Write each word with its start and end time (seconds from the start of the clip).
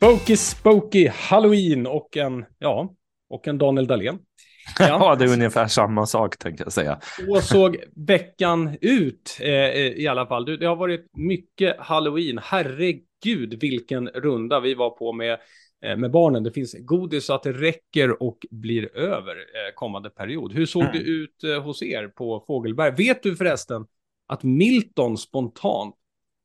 Spooky 0.00 0.36
Spooky 0.36 1.08
Halloween 1.08 1.86
och 1.86 2.16
en, 2.16 2.44
ja, 2.58 2.94
och 3.28 3.48
en 3.48 3.58
Daniel 3.58 3.86
Dahlén. 3.86 4.18
Ja, 4.78 4.86
ja 4.88 5.14
det 5.14 5.24
är 5.24 5.32
ungefär 5.32 5.66
samma 5.66 6.06
sak 6.06 6.38
tänkte 6.38 6.62
jag 6.62 6.72
säga. 6.72 7.00
Så 7.26 7.40
såg 7.40 7.76
veckan 7.96 8.76
ut 8.80 9.38
eh, 9.40 9.76
i 9.76 10.06
alla 10.06 10.26
fall. 10.26 10.44
Det 10.44 10.66
har 10.66 10.76
varit 10.76 11.06
mycket 11.12 11.76
Halloween. 11.78 12.38
Herregud 12.42 13.60
vilken 13.60 14.08
runda 14.08 14.60
vi 14.60 14.74
var 14.74 14.90
på 14.90 15.12
med, 15.12 15.38
eh, 15.84 15.96
med 15.96 16.10
barnen. 16.10 16.42
Det 16.42 16.52
finns 16.52 16.76
godis 16.78 17.24
så 17.24 17.34
att 17.34 17.42
det 17.42 17.52
räcker 17.52 18.22
och 18.22 18.38
blir 18.50 18.96
över 18.96 19.36
eh, 19.36 19.74
kommande 19.74 20.10
period. 20.10 20.52
Hur 20.52 20.66
såg 20.66 20.82
mm. 20.82 20.92
det 20.92 20.98
ut 20.98 21.44
eh, 21.44 21.62
hos 21.62 21.82
er 21.82 22.08
på 22.08 22.44
Fågelberg? 22.46 22.94
Vet 22.96 23.22
du 23.22 23.36
förresten 23.36 23.86
att 24.26 24.42
Milton 24.42 25.18
spontant 25.18 25.94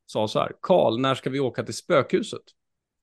sa 0.06 0.28
så 0.28 0.40
här, 0.40 0.52
Karl, 0.62 1.00
när 1.00 1.16
ska 1.16 1.30
vi 1.30 1.40
åka 1.40 1.64
till 1.64 1.76
spökhuset? 1.76 2.44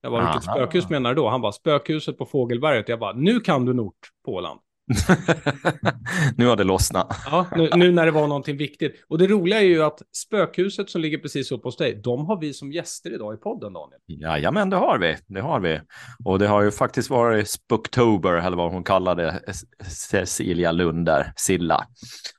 Jag 0.02 0.12
bara, 0.12 0.24
vilket 0.24 0.50
spökhus 0.50 0.88
menar 0.90 1.10
du 1.10 1.16
då? 1.16 1.28
Han 1.28 1.40
bara, 1.40 1.52
spökhuset 1.52 2.18
på 2.18 2.26
Fågelberget. 2.26 2.88
Jag 2.88 2.98
bara, 2.98 3.12
nu 3.12 3.40
kan 3.40 3.64
du 3.64 3.72
Nort 3.72 3.98
på 4.24 4.32
Åland. 4.32 4.60
nu 6.36 6.46
har 6.46 6.56
det 6.56 6.64
lossnat. 6.64 7.16
ja, 7.30 7.46
nu, 7.56 7.70
nu, 7.74 7.92
när 7.92 8.06
det 8.06 8.12
var 8.12 8.26
någonting 8.26 8.56
viktigt. 8.56 9.04
Och 9.08 9.18
det 9.18 9.26
roliga 9.26 9.60
är 9.60 9.64
ju 9.64 9.82
att 9.82 10.02
spökhuset 10.16 10.90
som 10.90 11.00
ligger 11.00 11.18
precis 11.18 11.52
upp 11.52 11.64
hos 11.64 11.76
dig, 11.76 12.00
de 12.04 12.26
har 12.26 12.40
vi 12.40 12.52
som 12.52 12.72
gäster 12.72 13.14
idag 13.14 13.34
i 13.34 13.36
podden, 13.36 13.72
Daniel. 13.72 14.00
Jajamän, 14.06 14.70
det 14.70 14.76
har 14.76 14.98
vi. 14.98 15.16
Det 15.26 15.40
har 15.40 15.60
vi. 15.60 15.80
Och 16.24 16.38
det 16.38 16.46
har 16.46 16.62
ju 16.62 16.70
faktiskt 16.70 17.10
varit 17.10 17.48
Spooktober, 17.48 18.32
eller 18.32 18.56
vad 18.56 18.72
hon 18.72 18.84
kallade 18.84 19.40
Cecilia 19.86 20.72
Lund 20.72 21.06
där, 21.06 21.32
Silla, 21.36 21.86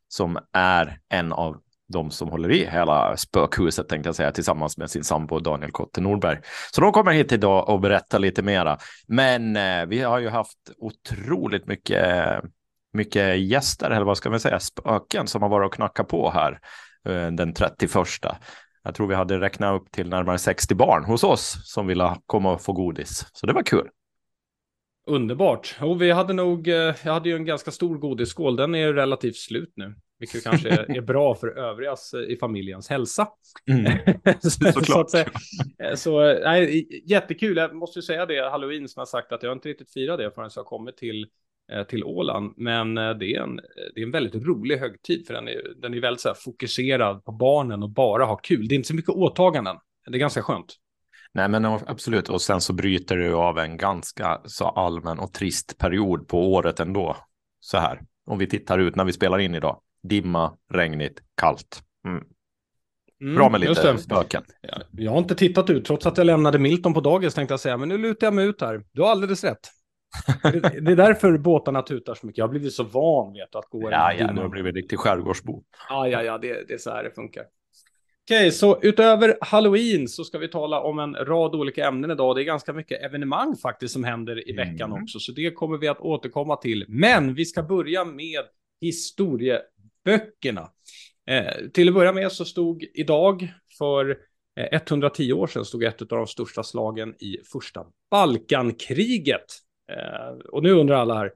som 0.07 0.37
är 0.53 0.99
en 1.09 1.33
av 1.33 1.61
de 1.93 2.11
som 2.11 2.29
håller 2.29 2.51
i 2.51 2.65
hela 2.65 3.17
spökhuset 3.17 3.89
tänkte 3.89 4.07
jag 4.07 4.15
säga 4.15 4.31
tillsammans 4.31 4.77
med 4.77 4.89
sin 4.89 5.03
sambo 5.03 5.39
Daniel 5.39 5.71
Kotte 5.71 6.01
Norberg. 6.01 6.39
Så 6.71 6.81
de 6.81 6.91
kommer 6.91 7.11
hit 7.11 7.31
idag 7.31 7.69
och 7.69 7.79
berättar 7.79 8.19
lite 8.19 8.41
mera. 8.41 8.77
Men 9.07 9.55
eh, 9.55 9.85
vi 9.85 9.99
har 10.01 10.19
ju 10.19 10.29
haft 10.29 10.57
otroligt 10.77 11.67
mycket, 11.67 12.07
eh, 12.07 12.49
mycket 12.93 13.39
gäster, 13.39 13.91
eller 13.91 14.05
vad 14.05 14.17
ska 14.17 14.29
man 14.29 14.39
säga, 14.39 14.59
spöken 14.59 15.27
som 15.27 15.41
har 15.41 15.49
varit 15.49 15.65
och 15.65 15.73
knackat 15.73 16.07
på 16.07 16.29
här 16.29 16.59
eh, 17.09 17.27
den 17.27 17.53
31. 17.53 17.91
Jag 18.83 18.95
tror 18.95 19.07
vi 19.07 19.15
hade 19.15 19.39
räknat 19.39 19.81
upp 19.81 19.91
till 19.91 20.09
närmare 20.09 20.37
60 20.37 20.75
barn 20.75 21.03
hos 21.05 21.23
oss 21.23 21.55
som 21.63 21.87
ville 21.87 22.15
komma 22.25 22.51
och 22.53 22.61
få 22.61 22.73
godis. 22.73 23.25
Så 23.33 23.45
det 23.45 23.53
var 23.53 23.63
kul. 23.63 23.89
Underbart. 25.07 25.77
Och 25.81 26.01
vi 26.01 26.11
hade 26.11 26.33
nog, 26.33 26.67
eh, 26.67 26.95
jag 27.03 27.13
hade 27.13 27.29
ju 27.29 27.35
en 27.35 27.45
ganska 27.45 27.71
stor 27.71 27.97
godisskål, 27.97 28.55
den 28.55 28.75
är 28.75 28.93
relativt 28.93 29.35
slut 29.35 29.73
nu. 29.75 29.95
Vilket 30.19 30.43
kanske 30.43 30.69
är, 30.69 30.97
är 30.97 31.01
bra 31.01 31.35
för 31.35 31.47
övrigas 31.47 32.13
eh, 32.13 32.19
i 32.19 32.37
familjens 32.37 32.89
hälsa. 32.89 33.27
Mm. 33.67 33.99
Såklart. 34.73 35.09
så, 35.09 35.23
så, 35.87 35.95
så 35.95 36.19
nej, 36.19 36.87
jättekul, 37.05 37.57
jag 37.57 37.75
måste 37.75 37.99
ju 37.99 38.03
säga 38.03 38.25
det, 38.25 38.49
halloween 38.49 38.87
som 38.87 38.99
jag 38.99 39.07
sagt 39.07 39.31
att 39.31 39.43
jag 39.43 39.53
inte 39.53 39.69
riktigt 39.69 39.93
firat 39.93 40.17
det 40.17 40.31
förrän 40.31 40.49
jag 40.55 40.65
kommit 40.65 40.97
till 40.97 41.27
eh, 41.71 41.83
till 41.83 42.03
Åland. 42.03 42.53
Men 42.57 42.95
det 42.95 43.35
är, 43.35 43.41
en, 43.41 43.55
det 43.95 44.01
är 44.01 44.05
en 44.05 44.11
väldigt 44.11 44.45
rolig 44.45 44.77
högtid 44.77 45.27
för 45.27 45.33
den 45.33 45.47
är, 45.47 45.81
den 45.81 45.93
är 45.93 46.01
väldigt 46.01 46.21
så 46.21 46.33
fokuserad 46.33 47.25
på 47.25 47.31
barnen 47.31 47.83
och 47.83 47.89
bara 47.89 48.25
ha 48.25 48.35
kul. 48.35 48.67
Det 48.67 48.75
är 48.75 48.77
inte 48.77 48.87
så 48.87 48.95
mycket 48.95 49.09
åtaganden. 49.09 49.77
Det 50.05 50.17
är 50.17 50.19
ganska 50.19 50.41
skönt. 50.41 50.77
Nej, 51.33 51.49
men 51.49 51.65
absolut. 51.65 52.29
Och 52.29 52.41
sen 52.41 52.61
så 52.61 52.73
bryter 52.73 53.17
du 53.17 53.33
av 53.33 53.59
en 53.59 53.77
ganska 53.77 54.41
så 54.45 54.65
allmän 54.65 55.19
och 55.19 55.33
trist 55.33 55.77
period 55.77 56.27
på 56.27 56.53
året 56.53 56.79
ändå. 56.79 57.17
Så 57.59 57.77
här, 57.77 58.01
om 58.25 58.37
vi 58.37 58.47
tittar 58.47 58.79
ut 58.79 58.95
när 58.95 59.05
vi 59.05 59.13
spelar 59.13 59.39
in 59.39 59.55
idag. 59.55 59.81
Dimma, 60.03 60.57
regnigt, 60.73 61.19
kallt. 61.37 61.83
Mm. 62.07 62.23
Mm, 63.21 63.35
Bra 63.35 63.49
med 63.49 63.61
lite 63.61 63.97
spöken. 63.97 64.43
Ja, 64.61 64.81
jag 64.91 65.11
har 65.11 65.17
inte 65.17 65.35
tittat 65.35 65.69
ut, 65.69 65.85
trots 65.85 66.05
att 66.05 66.17
jag 66.17 66.25
lämnade 66.25 66.59
Milton 66.59 66.93
på 66.93 67.01
dagis 67.01 67.33
tänkte 67.33 67.53
jag 67.53 67.59
säga, 67.59 67.77
men 67.77 67.89
nu 67.89 67.97
lutar 67.97 68.27
jag 68.27 68.33
mig 68.33 68.45
ut 68.45 68.61
här. 68.61 68.83
Du 68.91 69.01
har 69.01 69.09
alldeles 69.09 69.43
rätt. 69.43 69.69
det, 70.43 70.59
det 70.59 70.91
är 70.91 70.95
därför 70.95 71.37
båtarna 71.37 71.81
tutar 71.81 72.15
så 72.15 72.25
mycket. 72.25 72.37
Jag 72.37 72.45
har 72.45 72.49
blivit 72.49 72.73
så 72.73 72.83
van 72.83 73.33
vet 73.33 73.51
du, 73.51 73.57
att 73.57 73.69
gå 73.69 73.91
Ja, 73.91 74.13
ja, 74.13 74.31
nu 74.31 74.41
har 74.41 74.49
blivit 74.49 74.75
riktig 74.75 74.99
skärgårdsbo. 74.99 75.63
Ja, 75.89 76.07
ja, 76.07 76.23
ja, 76.23 76.37
det, 76.37 76.67
det 76.67 76.73
är 76.73 76.77
så 76.77 76.89
här 76.89 77.03
det 77.03 77.11
funkar. 77.11 77.43
Okej, 78.25 78.51
så 78.51 78.79
utöver 78.81 79.37
halloween 79.41 80.07
så 80.07 80.23
ska 80.23 80.37
vi 80.37 80.47
tala 80.47 80.79
om 80.81 80.99
en 80.99 81.15
rad 81.15 81.55
olika 81.55 81.87
ämnen 81.87 82.11
idag. 82.11 82.35
Det 82.35 82.41
är 82.41 82.45
ganska 82.45 82.73
mycket 82.73 83.01
evenemang 83.01 83.55
faktiskt 83.55 83.93
som 83.93 84.03
händer 84.03 84.49
i 84.49 84.53
veckan 84.53 84.91
mm. 84.91 85.03
också, 85.03 85.19
så 85.19 85.31
det 85.31 85.51
kommer 85.51 85.77
vi 85.77 85.87
att 85.87 85.99
återkomma 85.99 86.55
till. 86.55 86.85
Men 86.87 87.33
vi 87.33 87.45
ska 87.45 87.63
börja 87.63 88.05
med 88.05 88.43
historieböckerna. 90.05 90.69
Eh, 91.27 91.69
till 91.73 91.87
att 91.87 91.93
börja 91.93 92.13
med 92.13 92.31
så 92.31 92.45
stod 92.45 92.85
idag 92.93 93.53
för 93.77 94.17
110 94.71 95.29
eh, 95.29 95.37
år 95.37 95.47
sedan 95.47 95.65
stod 95.65 95.83
ett 95.83 96.01
av 96.01 96.07
de 96.07 96.27
största 96.27 96.63
slagen 96.63 97.15
i 97.19 97.37
första 97.51 97.85
Balkankriget. 98.11 99.45
Eh, 99.91 100.37
och 100.51 100.63
nu 100.63 100.71
undrar 100.71 100.95
alla 100.95 101.15
här, 101.15 101.31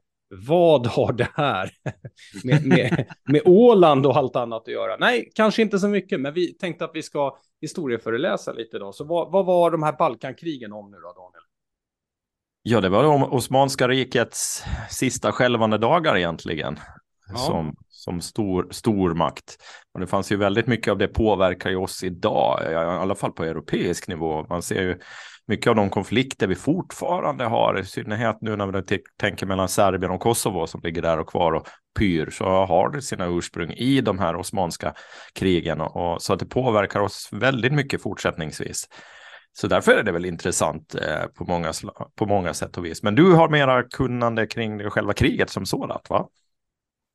vad 0.47 0.88
har 0.88 1.13
det 1.13 1.29
här 1.33 1.72
med, 2.44 2.66
med, 2.66 3.06
med 3.23 3.41
Åland 3.45 4.06
och 4.06 4.17
allt 4.17 4.35
annat 4.35 4.61
att 4.61 4.73
göra? 4.73 4.97
Nej, 4.97 5.31
kanske 5.35 5.61
inte 5.61 5.79
så 5.79 5.88
mycket, 5.88 6.19
men 6.19 6.33
vi 6.33 6.53
tänkte 6.53 6.85
att 6.85 6.91
vi 6.94 7.03
ska 7.03 7.38
historieföreläsa 7.61 8.53
lite 8.53 8.79
då. 8.79 8.91
Så 8.91 9.03
vad, 9.03 9.31
vad 9.31 9.45
var 9.45 9.72
de 9.72 9.83
här 9.83 9.94
Balkankrigen 9.97 10.73
om 10.73 10.91
nu 10.91 10.97
då, 10.97 11.13
Daniel? 11.13 11.44
Ja, 12.61 12.81
det 12.81 12.89
var 12.89 13.03
om 13.03 13.23
Osmanska 13.23 13.88
rikets 13.88 14.63
sista 14.89 15.31
skälvande 15.31 15.77
dagar 15.77 16.17
egentligen. 16.17 16.79
Ja. 17.29 17.38
Som, 17.38 17.75
som 18.07 18.22
stor, 18.22 18.68
stor 18.72 19.13
makt. 19.13 19.57
Och 19.94 20.00
det 20.00 20.07
fanns 20.07 20.31
ju 20.31 20.35
väldigt 20.35 20.68
mycket 20.68 20.91
av 20.91 20.97
det 20.97 21.07
påverkar 21.07 21.69
ju 21.69 21.75
oss 21.75 22.03
idag, 22.03 22.72
i 22.72 22.75
alla 22.75 23.16
fall 23.16 23.31
på 23.31 23.44
europeisk 23.44 24.07
nivå. 24.07 24.45
Man 24.50 24.62
ser 24.62 24.81
ju 24.81 25.00
mycket 25.47 25.69
av 25.69 25.75
de 25.75 25.90
konflikter 25.90 26.47
vi 26.47 26.56
fortfarande 26.56 27.44
har, 27.44 27.79
i 27.79 27.85
synnerhet 27.85 28.38
nu 28.41 28.56
när 28.56 28.68
vi 28.68 29.00
tänker 29.19 29.45
mellan 29.45 29.69
Serbien 29.69 30.12
och 30.12 30.22
Kosovo 30.22 30.68
som 30.68 30.81
ligger 30.84 31.01
där 31.01 31.19
och 31.19 31.29
kvar 31.29 31.51
och 31.51 31.68
pyr, 32.00 32.29
så 32.29 32.45
har 32.45 32.90
det 32.90 33.01
sina 33.01 33.25
ursprung 33.28 33.72
i 33.72 34.01
de 34.01 34.19
här 34.19 34.35
osmanska 34.35 34.94
krigen 35.34 35.81
och, 35.81 36.13
och 36.13 36.22
så 36.22 36.34
att 36.34 36.39
det 36.39 36.45
påverkar 36.45 37.00
oss 37.00 37.29
väldigt 37.31 37.74
mycket 37.74 38.01
fortsättningsvis. 38.01 38.88
Så 39.53 39.68
därför 39.68 39.91
är 39.91 40.03
det 40.03 40.12
väl 40.12 40.25
intressant 40.25 40.95
eh, 40.95 41.28
på, 41.38 41.45
många, 41.45 41.74
på 42.16 42.25
många 42.25 42.53
sätt 42.53 42.78
och 42.78 42.85
vis. 42.85 43.03
Men 43.03 43.16
du 43.16 43.34
har 43.34 43.50
mera 43.50 43.84
kunnande 43.84 44.47
kring 44.47 44.89
själva 44.89 45.13
kriget 45.13 45.50
som 45.50 45.66
sådant, 45.66 46.09
va? 46.09 46.28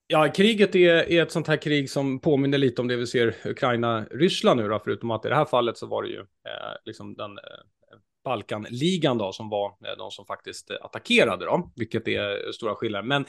Ja, 0.07 0.33
kriget 0.37 0.75
är, 0.75 1.13
är, 1.13 1.23
ett 1.23 1.33
sånt 1.33 1.49
här 1.49 1.57
krig 1.57 1.91
som 1.91 2.21
påminner 2.21 2.59
lite 2.59 2.81
om 2.81 2.89
det 2.89 2.97
vi 2.97 3.07
ser 3.07 3.35
Ukraina-Ryssland 3.45 4.61
nu 4.61 4.69
då, 4.69 4.81
förutom 4.85 5.11
att 5.11 5.25
i 5.25 5.29
det 5.29 5.35
här 5.35 5.45
fallet 5.45 5.79
så 5.79 5.87
var 5.87 6.03
det 6.03 6.09
ju 6.09 6.19
eh, 6.19 6.77
liksom 6.85 7.15
den 7.15 7.31
eh, 7.39 7.99
Balkanligan 8.25 9.19
då, 9.19 9.33
som 9.33 9.49
var 9.49 9.67
eh, 9.67 9.97
de 9.99 10.11
som 10.11 10.27
faktiskt 10.27 10.71
eh, 10.71 10.77
attackerade 10.81 11.45
då, 11.45 11.73
vilket 11.77 12.09
är 12.09 12.53
stora 12.53 12.75
skillnader. 12.75 13.09
Men 13.09 13.25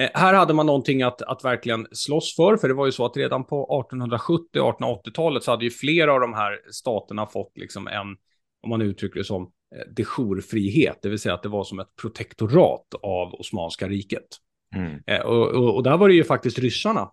eh, 0.00 0.10
här 0.14 0.34
hade 0.34 0.54
man 0.54 0.66
någonting 0.66 1.02
att, 1.02 1.22
att 1.22 1.44
verkligen 1.44 1.86
slåss 1.92 2.36
för, 2.36 2.56
för 2.56 2.68
det 2.68 2.74
var 2.74 2.86
ju 2.86 2.92
så 2.92 3.04
att 3.04 3.16
redan 3.16 3.44
på 3.44 3.86
1870-1880-talet 3.90 5.42
så 5.42 5.50
hade 5.50 5.64
ju 5.64 5.70
flera 5.70 6.12
av 6.12 6.20
de 6.20 6.34
här 6.34 6.60
staterna 6.70 7.26
fått 7.26 7.58
liksom 7.58 7.86
en, 7.86 8.16
om 8.62 8.70
man 8.70 8.82
uttrycker 8.82 9.18
det 9.18 9.24
som, 9.24 9.42
eh, 9.42 9.92
de 9.96 10.04
jourfrihet, 10.04 10.98
det 11.02 11.08
vill 11.08 11.18
säga 11.18 11.34
att 11.34 11.42
det 11.42 11.48
var 11.48 11.64
som 11.64 11.78
ett 11.78 11.96
protektorat 12.00 12.94
av 13.02 13.34
Osmanska 13.34 13.88
riket. 13.88 14.26
Mm. 14.74 15.22
Och, 15.24 15.48
och, 15.48 15.76
och, 15.76 15.82
där 15.82 15.96
var 15.96 16.08
det 16.08 16.14
ju 16.14 16.24
faktiskt 16.24 16.58
ryssarna 16.58 17.10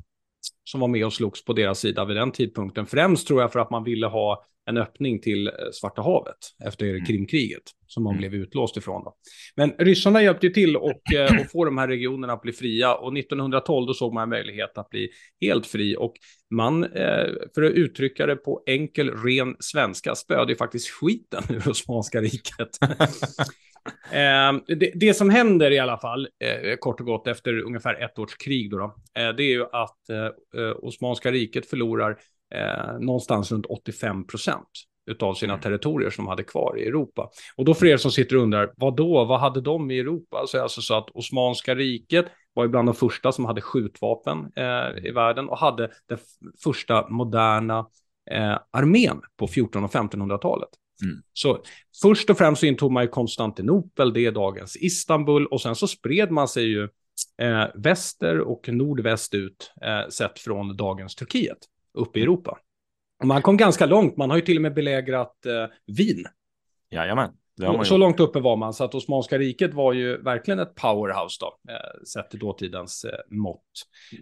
som 0.63 0.79
var 0.79 0.87
med 0.87 1.05
och 1.05 1.13
slogs 1.13 1.45
på 1.45 1.53
deras 1.53 1.79
sida 1.79 2.05
vid 2.05 2.17
den 2.17 2.31
tidpunkten. 2.31 2.85
Främst 2.85 3.27
tror 3.27 3.41
jag 3.41 3.51
för 3.51 3.59
att 3.59 3.71
man 3.71 3.83
ville 3.83 4.07
ha 4.07 4.45
en 4.69 4.77
öppning 4.77 5.21
till 5.21 5.47
eh, 5.47 5.53
Svarta 5.73 6.01
havet 6.01 6.37
efter 6.65 6.85
mm. 6.85 7.05
Krimkriget 7.05 7.63
som 7.87 8.03
man 8.03 8.13
mm. 8.13 8.19
blev 8.19 8.41
utlåst 8.41 8.77
ifrån. 8.77 9.03
Då. 9.03 9.15
Men 9.55 9.71
ryssarna 9.77 10.23
hjälpte 10.23 10.47
ju 10.47 10.53
till 10.53 10.77
och, 10.77 11.13
eh, 11.13 11.41
och 11.41 11.51
få 11.51 11.65
de 11.65 11.77
här 11.77 11.87
regionerna 11.87 12.33
att 12.33 12.41
bli 12.41 12.51
fria 12.51 12.95
och 12.95 13.17
1912 13.17 13.87
då 13.87 13.93
såg 13.93 14.13
man 14.13 14.23
en 14.23 14.29
möjlighet 14.29 14.77
att 14.77 14.89
bli 14.89 15.09
helt 15.41 15.67
fri 15.67 15.95
och 15.99 16.13
man, 16.49 16.83
eh, 16.83 17.27
för 17.55 17.63
att 17.63 17.71
uttrycka 17.71 18.25
det 18.25 18.35
på 18.35 18.63
enkel 18.65 19.09
ren 19.09 19.55
svenska, 19.59 20.15
spöade 20.15 20.51
ju 20.51 20.57
faktiskt 20.57 20.89
skiten 20.89 21.43
ur 21.49 21.69
Osmanska 21.69 22.21
riket. 22.21 22.69
det, 24.67 24.91
det, 24.95 25.13
som 25.13 25.29
händer 25.29 25.71
i 25.71 25.79
alla 25.79 25.97
fall, 25.97 26.27
kort 26.79 26.99
och 26.99 27.05
gott 27.05 27.27
efter 27.27 27.59
ungefär 27.59 28.03
ett 28.03 28.19
års 28.19 28.37
krig, 28.37 28.71
då, 28.71 28.77
då 28.77 28.93
det 29.13 29.43
är 29.43 29.51
ju 29.51 29.63
att 29.63 29.99
Osmanska 30.81 31.31
riket 31.31 31.69
förlorar 31.69 32.17
eh, 32.55 32.99
någonstans 32.99 33.51
runt 33.51 33.65
85 33.65 34.27
procent 34.27 34.69
utav 35.11 35.33
sina 35.33 35.53
mm. 35.53 35.63
territorier 35.63 36.09
som 36.09 36.25
de 36.25 36.29
hade 36.29 36.43
kvar 36.43 36.79
i 36.79 36.87
Europa. 36.87 37.29
Och 37.55 37.65
då 37.65 37.73
för 37.73 37.85
er 37.85 37.97
som 37.97 38.11
sitter 38.11 38.35
och 38.35 38.43
undrar, 38.43 38.73
vad 38.77 38.95
då, 38.95 39.25
vad 39.25 39.39
hade 39.39 39.61
de 39.61 39.91
i 39.91 39.99
Europa? 39.99 40.43
Så 40.47 40.61
alltså 40.61 40.81
så 40.81 40.93
att 40.93 41.09
Osmanska 41.09 41.75
riket 41.75 42.25
var 42.53 42.63
ju 42.63 42.69
bland 42.69 42.87
de 42.87 42.95
första 42.95 43.31
som 43.31 43.45
hade 43.45 43.61
skjutvapen 43.61 44.51
eh, 44.55 45.05
i 45.05 45.11
världen 45.11 45.49
och 45.49 45.57
hade 45.57 45.91
den 46.05 46.17
första 46.63 47.09
moderna 47.09 47.79
eh, 48.31 48.57
armén 48.71 49.21
på 49.37 49.45
1400 49.45 49.85
och 49.85 50.11
1500-talet. 50.11 50.69
Mm. 51.03 51.21
Så 51.33 51.63
först 52.01 52.29
och 52.29 52.37
främst 52.37 52.59
så 52.59 52.65
intog 52.65 52.91
man 52.91 53.03
ju 53.03 53.09
Konstantinopel, 53.09 54.13
det 54.13 54.25
är 54.25 54.31
dagens 54.31 54.77
Istanbul, 54.77 55.45
och 55.45 55.61
sen 55.61 55.75
så 55.75 55.87
spred 55.87 56.31
man 56.31 56.47
sig 56.47 56.63
ju 56.63 56.83
eh, 57.41 57.67
väster 57.75 58.39
och 58.39 58.69
nordväst 58.69 59.33
ut, 59.33 59.71
eh, 59.81 60.09
sett 60.09 60.39
från 60.39 60.77
dagens 60.77 61.15
Turkiet 61.15 61.57
uppe 61.93 62.19
i 62.19 62.21
Europa. 62.21 62.57
Och 63.19 63.27
man 63.27 63.41
kom 63.41 63.57
ganska 63.57 63.85
långt, 63.85 64.17
man 64.17 64.29
har 64.29 64.37
ju 64.37 64.43
till 64.43 64.57
och 64.57 64.61
med 64.61 64.73
belägrat 64.73 65.45
eh, 65.45 65.65
Wien. 65.97 66.25
Jajamän. 66.91 67.31
Så 67.83 67.97
långt 67.97 68.19
uppe 68.19 68.39
var 68.39 68.55
man, 68.55 68.73
så 68.73 68.83
att 68.83 68.95
Osmanska 68.95 69.37
riket 69.37 69.73
var 69.73 69.93
ju 69.93 70.21
verkligen 70.21 70.59
ett 70.59 70.75
powerhouse 70.75 71.37
då, 71.39 71.71
eh, 71.73 72.03
sett 72.07 72.29
till 72.29 72.39
dåtidens 72.39 73.05
eh, 73.05 73.37
mått. 73.37 73.61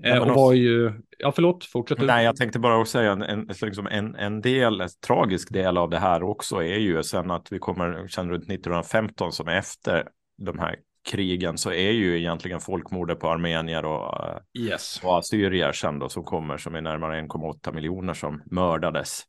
Eh, 0.03 0.17
och 0.17 0.35
var 0.35 0.53
ju, 0.53 0.93
ja 1.17 1.31
förlåt, 1.31 1.65
fortsätt. 1.65 2.01
Nej, 2.01 2.25
jag 2.25 2.35
tänkte 2.35 2.59
bara 2.59 2.79
också 2.79 2.91
säga 2.91 3.11
en, 3.11 3.21
en, 3.21 3.49
liksom 3.61 3.87
en, 3.87 4.15
en 4.15 4.41
del, 4.41 4.81
en 4.81 4.89
tragisk 5.07 5.53
del 5.53 5.77
av 5.77 5.89
det 5.89 5.99
här 5.99 6.23
också 6.23 6.63
är 6.63 6.77
ju 6.77 7.03
sen 7.03 7.31
att 7.31 7.51
vi 7.51 7.59
kommer, 7.59 8.07
känner 8.07 8.29
runt 8.29 8.43
1915 8.43 9.31
som 9.31 9.47
efter 9.47 10.07
de 10.37 10.59
här 10.59 10.75
krigen 11.07 11.57
så 11.57 11.71
är 11.71 11.91
ju 11.91 12.19
egentligen 12.19 12.59
folkmordet 12.59 13.19
på 13.19 13.29
armenier 13.29 13.85
och, 13.85 14.13
yes. 14.59 15.01
och 15.03 15.17
assyrier 15.17 15.71
sen 15.71 15.99
då 15.99 16.09
som 16.09 16.23
kommer 16.23 16.57
som 16.57 16.75
är 16.75 16.81
närmare 16.81 17.21
1,8 17.21 17.73
miljoner 17.73 18.13
som 18.13 18.41
mördades. 18.45 19.23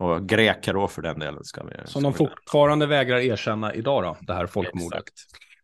Och 0.00 0.28
greker 0.28 0.72
då 0.72 0.88
för 0.88 1.02
den 1.02 1.18
delen. 1.18 1.44
Ska 1.44 1.64
vi, 1.64 1.72
som 1.84 2.02
de 2.02 2.14
fortfarande 2.14 2.86
vägrar 2.86 3.18
erkänna 3.18 3.74
idag 3.74 4.02
då, 4.02 4.16
det 4.20 4.34
här 4.34 4.46
folkmordet. 4.46 4.98
Exakt. 4.98 5.14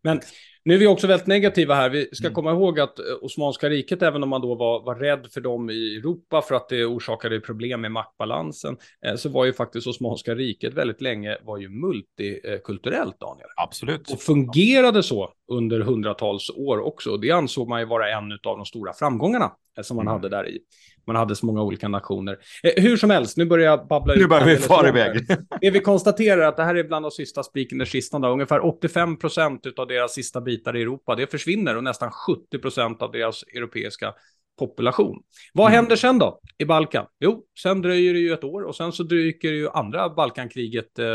Men 0.02 0.20
nu 0.64 0.74
är 0.74 0.78
vi 0.78 0.86
också 0.86 1.06
väldigt 1.06 1.26
negativa 1.26 1.74
här. 1.74 1.90
Vi 1.90 2.08
ska 2.12 2.26
mm. 2.26 2.34
komma 2.34 2.50
ihåg 2.50 2.80
att 2.80 2.98
eh, 2.98 3.04
Osmanska 3.22 3.68
riket, 3.68 4.02
även 4.02 4.22
om 4.22 4.28
man 4.28 4.40
då 4.40 4.54
var, 4.54 4.82
var 4.84 4.94
rädd 4.94 5.26
för 5.34 5.40
dem 5.40 5.70
i 5.70 5.96
Europa 5.96 6.42
för 6.42 6.54
att 6.54 6.68
det 6.68 6.84
orsakade 6.84 7.40
problem 7.40 7.80
med 7.80 7.92
maktbalansen, 7.92 8.76
eh, 9.06 9.14
så 9.14 9.28
var 9.28 9.44
ju 9.44 9.52
faktiskt 9.52 9.86
Osmanska 9.86 10.34
riket 10.34 10.74
väldigt 10.74 11.00
länge 11.00 11.36
var 11.42 11.58
ju 11.58 11.68
multikulturellt, 11.68 13.20
Daniel. 13.20 13.48
Absolut. 13.56 14.10
Och 14.10 14.20
fungerade 14.20 15.02
så 15.02 15.32
under 15.52 15.80
hundratals 15.80 16.50
år 16.50 16.78
också. 16.78 17.16
Det 17.16 17.30
ansåg 17.30 17.68
man 17.68 17.80
ju 17.80 17.86
vara 17.86 18.10
en 18.10 18.32
av 18.32 18.38
de 18.56 18.64
stora 18.64 18.92
framgångarna 18.92 19.52
eh, 19.78 19.82
som 19.82 19.96
man 19.96 20.06
mm. 20.06 20.12
hade 20.12 20.28
där 20.28 20.48
i. 20.48 20.58
Man 21.06 21.16
hade 21.16 21.36
så 21.36 21.46
många 21.46 21.62
olika 21.62 21.88
nationer. 21.88 22.38
Eh, 22.62 22.82
hur 22.82 22.96
som 22.96 23.10
helst, 23.10 23.36
nu 23.36 23.44
börjar 23.44 23.66
jag 23.70 23.88
babbla 23.88 24.14
ut. 24.14 24.20
Nu 24.20 24.26
börjar 24.26 24.46
vi 24.46 24.56
fara 24.56 24.88
iväg. 24.88 25.26
Det 25.60 25.70
vi 25.70 25.80
konstaterar 25.80 26.42
är 26.42 26.46
att 26.46 26.56
det 26.56 26.64
här 26.64 26.74
är 26.74 26.84
bland 26.84 27.04
de 27.04 27.10
sista 27.10 27.42
spiken 27.42 27.82
i 27.82 27.86
kistan. 27.86 28.24
Ungefär 28.24 28.64
85 28.64 29.18
procent 29.18 29.66
av 29.78 29.86
deras 29.86 30.12
sista 30.12 30.40
bitar 30.40 30.76
i 30.76 30.82
Europa, 30.82 31.14
det 31.14 31.30
försvinner 31.30 31.76
och 31.76 31.84
nästan 31.84 32.10
70 32.10 32.58
procent 32.58 33.02
av 33.02 33.12
deras 33.12 33.42
europeiska 33.42 34.14
population. 34.58 35.22
Vad 35.52 35.66
mm. 35.66 35.76
händer 35.76 35.96
sen 35.96 36.18
då 36.18 36.40
i 36.58 36.64
Balkan? 36.64 37.06
Jo, 37.20 37.44
sen 37.62 37.82
dröjer 37.82 38.14
det 38.14 38.20
ju 38.20 38.32
ett 38.32 38.44
år 38.44 38.62
och 38.62 38.76
sen 38.76 38.92
så 38.92 39.02
dyker 39.02 39.48
ju 39.48 39.68
andra 39.68 40.08
Balkankriget 40.08 40.98
eh, 40.98 41.06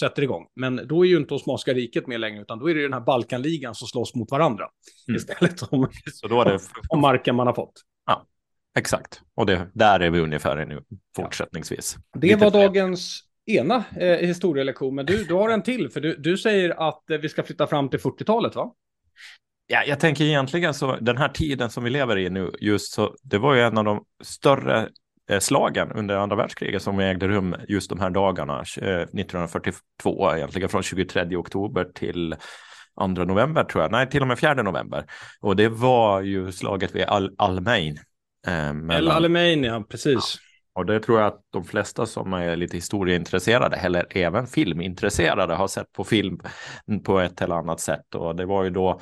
sätter 0.00 0.22
igång. 0.22 0.46
Men 0.56 0.80
då 0.88 1.04
är 1.04 1.08
ju 1.08 1.16
inte 1.16 1.34
Osmanska 1.34 1.74
riket 1.74 2.06
med 2.06 2.20
längre, 2.20 2.42
utan 2.42 2.58
då 2.58 2.70
är 2.70 2.74
det 2.74 2.82
den 2.82 2.92
här 2.92 3.00
Balkanligan 3.00 3.74
som 3.74 3.88
slåss 3.88 4.14
mot 4.14 4.30
varandra 4.30 4.68
mm. 5.08 5.16
istället 5.16 5.62
om, 5.62 5.88
så 6.12 6.28
då 6.28 6.40
är 6.40 6.44
det... 6.44 6.58
om 6.88 7.00
marken 7.00 7.36
man 7.36 7.46
har 7.46 7.54
fått. 7.54 7.72
Ja. 8.06 8.26
Exakt, 8.78 9.20
och 9.34 9.46
det, 9.46 9.68
där 9.74 10.00
är 10.00 10.10
vi 10.10 10.20
ungefär 10.20 10.64
nu 10.64 10.82
fortsättningsvis. 11.16 11.96
Det 12.18 12.26
Lite 12.26 12.44
var 12.44 12.50
dagens 12.50 13.22
ena 13.46 13.84
eh, 13.96 14.26
historielektion, 14.26 14.94
men 14.94 15.06
du, 15.06 15.24
du 15.24 15.34
har 15.34 15.50
en 15.50 15.62
till, 15.62 15.90
för 15.90 16.00
du, 16.00 16.16
du 16.16 16.36
säger 16.36 16.88
att 16.88 17.10
eh, 17.10 17.18
vi 17.18 17.28
ska 17.28 17.42
flytta 17.42 17.66
fram 17.66 17.88
till 17.88 17.98
40-talet, 17.98 18.54
va? 18.54 18.72
Ja, 19.66 19.84
jag 19.86 20.00
tänker 20.00 20.24
egentligen 20.24 20.74
så, 20.74 20.96
den 20.96 21.16
här 21.16 21.28
tiden 21.28 21.70
som 21.70 21.84
vi 21.84 21.90
lever 21.90 22.18
i 22.18 22.30
nu, 22.30 22.50
just 22.60 22.92
så, 22.92 23.14
det 23.22 23.38
var 23.38 23.54
ju 23.54 23.60
en 23.60 23.78
av 23.78 23.84
de 23.84 24.04
större 24.22 24.88
eh, 25.30 25.38
slagen 25.38 25.92
under 25.92 26.16
andra 26.16 26.36
världskriget 26.36 26.82
som 26.82 26.98
ägde 26.98 27.28
rum 27.28 27.56
just 27.68 27.90
de 27.90 28.00
här 28.00 28.10
dagarna, 28.10 28.60
1942, 28.60 30.30
eh, 30.30 30.36
egentligen 30.36 30.68
från 30.68 30.82
23 30.82 31.36
oktober 31.36 31.84
till 31.94 32.36
2 32.98 33.06
november 33.06 33.64
tror 33.64 33.82
jag, 33.84 33.92
nej 33.92 34.10
till 34.10 34.22
och 34.22 34.28
med 34.28 34.38
4 34.38 34.54
november. 34.54 35.04
Och 35.40 35.56
det 35.56 35.68
var 35.68 36.20
ju 36.20 36.52
slaget 36.52 36.94
vid 36.94 37.04
Al 37.04 37.34
Almein 37.38 37.98
mellan... 38.72 38.90
El 38.90 39.10
Alamein, 39.10 39.64
ja, 39.64 39.84
precis. 39.88 40.14
Ja. 40.14 40.80
Och 40.80 40.86
det 40.86 41.00
tror 41.00 41.20
jag 41.20 41.26
att 41.26 41.40
de 41.52 41.64
flesta 41.64 42.06
som 42.06 42.32
är 42.32 42.56
lite 42.56 42.76
historieintresserade 42.76 43.76
eller 43.76 44.06
även 44.10 44.46
filmintresserade 44.46 45.54
har 45.54 45.68
sett 45.68 45.92
på 45.92 46.04
film 46.04 46.38
på 47.04 47.18
ett 47.18 47.42
eller 47.42 47.54
annat 47.54 47.80
sätt. 47.80 48.14
Och 48.14 48.36
det 48.36 48.46
var 48.46 48.64
ju 48.64 48.70
då 48.70 49.00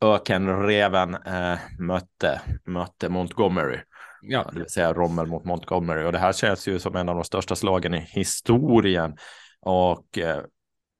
ökenreven 0.00 1.14
eh, 1.14 1.58
mötte, 1.78 2.40
mötte 2.66 3.08
Montgomery. 3.08 3.78
Ja. 4.22 4.50
Det 4.52 4.58
vill 4.58 4.70
säga 4.70 4.92
Rommel 4.92 5.26
mot 5.26 5.44
Montgomery. 5.44 6.04
Och 6.04 6.12
det 6.12 6.18
här 6.18 6.32
känns 6.32 6.68
ju 6.68 6.78
som 6.78 6.96
en 6.96 7.08
av 7.08 7.14
de 7.14 7.24
största 7.24 7.56
slagen 7.56 7.94
i 7.94 7.98
historien. 7.98 9.16
Och 9.60 10.18
eh, 10.18 10.42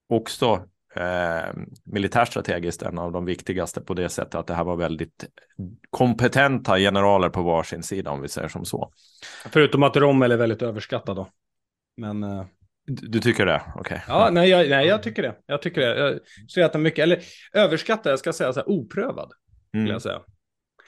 också 0.08 0.64
eh, 0.96 1.54
militärstrategiskt 1.84 2.82
en 2.82 2.98
av 2.98 3.12
de 3.12 3.24
viktigaste 3.24 3.80
på 3.80 3.94
det 3.94 4.08
sättet 4.08 4.34
att 4.34 4.46
det 4.46 4.54
här 4.54 4.64
var 4.64 4.76
väldigt 4.76 5.24
kompetenta 5.90 6.78
generaler 6.78 7.28
på 7.28 7.42
varsin 7.42 7.82
sida 7.82 8.10
om 8.10 8.22
vi 8.22 8.28
säger 8.28 8.48
som 8.48 8.64
så. 8.64 8.92
Förutom 9.44 9.82
att 9.82 9.96
Rommel 9.96 10.32
är 10.32 10.36
väldigt 10.36 10.62
överskattad 10.62 11.16
då. 11.16 11.28
Men... 11.96 12.22
Eh... 12.22 12.44
Du, 12.86 13.08
du, 13.08 13.20
tycker 13.20 13.46
det? 13.46 13.62
Okej. 13.74 13.80
Okay. 13.80 14.00
Ja, 14.08 14.28
nej 14.32 14.50
jag, 14.50 14.70
nej, 14.70 14.86
jag 14.86 15.02
tycker 15.02 15.22
det. 15.22 15.34
Jag 15.46 15.62
tycker 15.62 15.80
det. 15.80 15.98
Jag 15.98 16.20
ser 16.50 16.64
att 16.64 16.80
mycket, 16.80 17.02
eller 17.02 17.20
överskattad, 17.52 18.12
jag 18.12 18.18
ska 18.18 18.32
säga 18.32 18.52
så 18.52 18.60
här, 18.60 18.68
oprövad. 18.68 19.32
Mm. 19.74 19.86
jag 19.86 20.02
säga. 20.02 20.20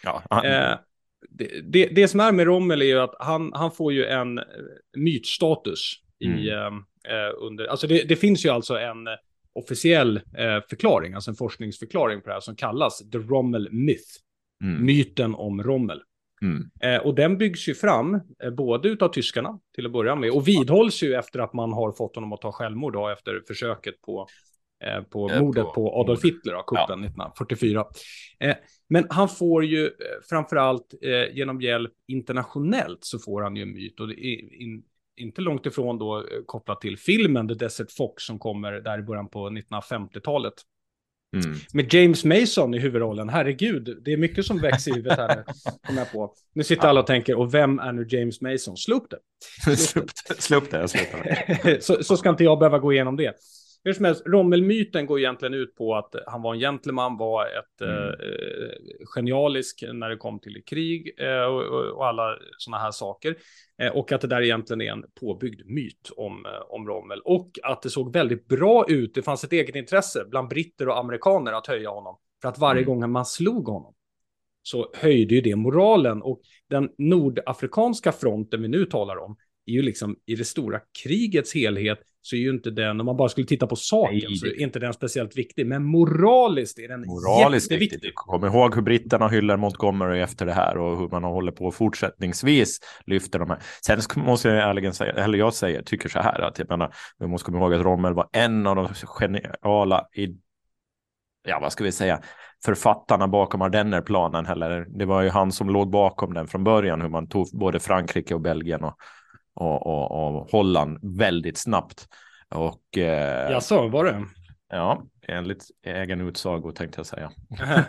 Ja. 0.03 0.23
Eh, 0.45 0.79
det, 1.31 1.61
det, 1.73 1.87
det, 1.87 2.09
som 2.09 2.21
är 2.21 2.33
med 2.33 2.47
Rommel 2.47 2.83
är 2.83 2.87
ju 2.87 2.99
att 2.99 3.15
han, 3.19 3.53
han 3.55 3.71
får 3.71 3.93
ju 3.93 4.07
en 4.07 4.41
mytstatus 4.97 5.95
mm. 6.25 6.39
i, 6.39 6.49
eh, 6.49 6.67
eh, 7.15 7.33
under, 7.39 7.67
alltså 7.67 7.87
det, 7.87 8.03
det, 8.09 8.17
finns 8.17 8.47
ju 8.47 8.51
alltså 8.51 8.79
en 8.79 9.07
officiell 9.57 10.17
eh, 10.17 10.61
förklaring, 10.71 11.15
alltså 11.15 11.31
en 11.31 11.37
forskningsförklaring 11.37 12.21
på 12.21 12.29
det 12.29 12.35
här 12.35 12.41
som 12.41 12.57
kallas 12.57 13.11
The 13.11 13.19
Rommel 13.19 13.69
Myth. 13.73 14.11
Mm. 14.65 14.85
Myten 14.85 15.35
om 15.35 15.63
Rommel. 15.63 16.03
Mm. 16.43 16.71
Eh, 16.81 17.07
och 17.07 17.15
den 17.15 17.39
byggs 17.39 17.69
ju 17.69 17.75
fram 17.75 18.21
eh, 18.43 18.51
både 18.51 18.97
av 19.01 19.09
tyskarna 19.09 19.59
till 19.75 19.87
att 19.87 19.93
börja 19.93 20.15
med 20.15 20.31
och 20.31 20.49
vidhålls 20.49 21.03
ju 21.03 21.15
efter 21.15 21.39
att 21.39 21.53
man 21.53 21.73
har 21.73 21.93
fått 21.93 22.15
honom 22.15 22.33
att 22.33 22.41
ta 22.41 22.53
självmord 22.53 22.93
då, 22.93 23.09
efter 23.09 23.43
försöket 23.49 24.01
på, 24.01 24.27
eh, 24.85 25.03
på 25.03 25.31
eh, 25.31 25.41
mordet 25.41 25.65
på, 25.65 25.73
på 25.73 26.01
Adolf 26.01 26.25
Hitler, 26.25 26.53
då, 26.53 26.63
kuppen 26.63 27.03
ja. 27.03 27.07
1944. 27.07 27.85
Eh, 28.41 28.57
men 28.89 29.07
han 29.11 29.29
får 29.29 29.65
ju 29.65 29.87
eh, 29.87 29.91
framförallt 30.29 30.95
genom 31.33 31.61
hjälp 31.61 31.93
internationellt 32.09 33.05
så 33.05 33.19
får 33.19 33.43
han 33.43 33.57
ju 33.57 33.63
en 33.63 33.73
myt 33.73 34.01
och 34.01 34.09
det 34.09 34.15
in, 34.15 34.83
inte 35.17 35.41
långt 35.41 35.67
ifrån 35.67 35.99
då 35.99 36.19
eh, 36.19 36.25
kopplat 36.47 36.81
till 36.81 36.99
filmen 36.99 37.49
The 37.49 37.55
Desert 37.55 37.93
Fox 37.93 38.23
som 38.23 38.39
kommer 38.39 38.73
där 38.73 38.99
i 38.99 39.03
början 39.03 39.29
på 39.29 39.51
1950-talet. 39.51 40.55
Mm. 41.45 41.57
Med 41.73 41.95
James 41.95 42.25
Mason 42.25 42.75
i 42.75 42.79
huvudrollen, 42.79 43.29
herregud, 43.29 44.03
det 44.05 44.13
är 44.13 44.17
mycket 44.17 44.47
som 44.47 44.59
växer 44.59 44.91
i 44.91 44.95
huvudet 44.95 45.19
här. 45.19 45.45
Kom 45.87 45.97
jag 45.97 46.13
på. 46.13 46.35
Nu 46.55 46.65
sitter 46.65 46.89
alla 46.89 47.01
och 47.01 47.07
tänker, 47.07 47.35
och 47.35 47.55
vem 47.55 47.79
är 47.79 47.93
nu 47.93 48.07
James 48.09 48.41
Mason? 48.41 48.77
Slå 48.77 48.97
upp 48.97 49.11
det. 49.11 49.77
Slå 50.39 50.57
upp 50.57 50.71
det, 50.71 50.79
jag 50.79 50.91
det. 50.91 51.83
så, 51.85 52.05
så 52.05 52.17
ska 52.17 52.31
inte 52.31 52.45
jag 52.45 52.59
behöva 52.59 52.79
gå 52.79 52.93
igenom 52.93 53.17
det. 53.17 53.35
Hur 53.87 53.93
som 53.93 54.05
helst, 54.05 54.23
Rommelmyten 54.27 55.07
går 55.07 55.19
egentligen 55.19 55.55
ut 55.55 55.75
på 55.75 55.95
att 55.95 56.15
han 56.27 56.43
var 56.43 56.55
en 56.55 56.61
gentleman, 56.61 57.17
var 57.17 57.47
ett 57.47 57.81
mm. 57.81 58.09
eh, 58.09 59.07
genialisk 59.15 59.85
när 59.93 60.09
det 60.09 60.17
kom 60.17 60.41
till 60.41 60.63
krig 60.67 61.15
eh, 61.19 61.45
och, 61.45 61.63
och, 61.97 62.07
alla 62.07 62.39
sådana 62.59 62.83
här 62.83 62.91
saker. 62.91 63.37
Eh, 63.83 63.89
och 63.89 64.13
att 64.13 64.21
det 64.21 64.27
där 64.27 64.43
egentligen 64.43 64.81
är 64.81 64.93
en 64.93 65.05
påbyggd 65.21 65.63
myt 65.67 66.11
om, 66.17 66.47
eh, 66.47 66.63
om 66.69 66.89
Rommel. 66.89 67.21
Och 67.25 67.51
att 67.63 67.83
det 67.83 67.91
såg 67.91 68.13
väldigt 68.13 68.49
bra 68.49 68.85
ut. 68.89 69.15
Det 69.15 69.23
fanns 69.23 69.45
ett 69.45 69.53
eget 69.53 69.77
intresse 69.77 70.25
bland 70.31 70.49
britter 70.49 70.89
och 70.89 70.99
amerikaner 70.99 71.53
att 71.53 71.67
höja 71.67 71.91
honom. 71.91 72.19
För 72.43 72.49
att 72.49 72.59
varje 72.59 72.83
mm. 72.83 73.01
gång 73.01 73.11
man 73.11 73.27
slog 73.27 73.69
honom 73.69 73.95
så 74.63 74.91
höjde 74.95 75.35
ju 75.35 75.41
det 75.41 75.57
moralen. 75.57 76.23
Och 76.23 76.41
den 76.71 76.91
nordafrikanska 76.99 78.13
fronten 78.13 78.63
vi 78.63 78.69
nu 78.69 78.85
talar 78.85 79.17
om 79.17 79.37
är 79.67 79.73
ju 79.73 79.83
liksom 79.83 80.17
i 80.27 80.35
det 80.35 80.45
stora 80.45 80.81
krigets 81.03 81.55
helhet 81.55 81.99
så 82.27 82.37
är 82.37 82.41
ju 82.41 82.51
inte 82.51 82.71
den, 82.71 83.01
om 83.01 83.07
man 83.07 83.17
bara 83.17 83.29
skulle 83.29 83.47
titta 83.47 83.67
på 83.67 83.77
saken, 83.77 84.21
Nej, 84.29 84.37
så 84.37 84.47
är 84.47 84.61
inte 84.61 84.79
den 84.79 84.93
speciellt 84.93 85.37
viktig. 85.37 85.67
Men 85.67 85.85
moraliskt 85.85 86.79
är 86.79 86.89
den 86.89 87.01
moraliskt 87.01 87.71
jätteviktig. 87.71 87.97
Viktig. 87.97 88.15
Kom 88.15 88.45
ihåg 88.45 88.75
hur 88.75 88.83
britterna 88.83 89.29
hyllar 89.29 89.57
Montgomery 89.57 90.21
efter 90.21 90.47
det 90.47 90.53
här 90.53 90.79
och 90.79 90.99
hur 90.99 91.09
man 91.09 91.25
håller 91.25 91.53
på 91.53 91.71
fortsättningsvis 91.71 92.81
lyfter 93.05 93.39
de 93.39 93.51
här. 93.51 93.59
Sen 93.87 94.01
måste 94.17 94.49
jag 94.49 94.59
ärligen 94.59 94.95
säga, 94.95 95.13
eller 95.13 95.39
jag 95.39 95.55
säger, 95.55 95.83
tycker 95.83 96.09
så 96.09 96.19
här 96.19 96.41
att 96.41 96.59
jag 96.59 96.71
menar, 96.71 96.95
vi 97.19 97.27
måste 97.27 97.45
komma 97.45 97.59
ihåg 97.59 97.75
att 97.75 97.83
Rommel 97.83 98.15
var 98.15 98.29
en 98.33 98.67
av 98.67 98.77
de 98.77 98.89
geniala 99.07 100.07
i, 100.17 100.29
ja 101.49 101.59
vad 101.61 101.73
ska 101.73 101.85
vi 101.85 101.93
säga, 101.93 102.21
författarna 102.65 103.29
bakom 103.29 103.63
Ardennerplanen 103.63 104.47
heller. 104.47 104.87
Det 104.99 105.05
var 105.05 105.23
ju 105.23 105.29
han 105.29 105.53
som 105.53 105.71
låg 105.71 105.91
bakom 105.91 106.35
den 106.35 106.47
från 106.47 106.65
början, 106.65 107.03
hur 107.03 107.09
man 107.09 107.29
tog 107.29 107.47
både 107.53 107.81
Frankrike 107.81 108.35
och 108.35 108.41
Belgien 108.41 108.85
och 108.85 108.97
och, 109.57 109.87
och, 109.87 110.37
och 110.37 110.51
Holland 110.51 110.99
väldigt 111.03 111.59
snabbt. 111.59 112.09
Och, 112.55 112.99
eh, 112.99 113.51
Jaså, 113.51 113.89
var 113.89 114.05
det? 114.05 114.25
Ja, 114.69 115.03
enligt 115.29 115.65
egen 115.87 116.21
utsago 116.21 116.73
tänkte 116.73 116.99
jag 116.99 117.07
säga. 117.07 117.31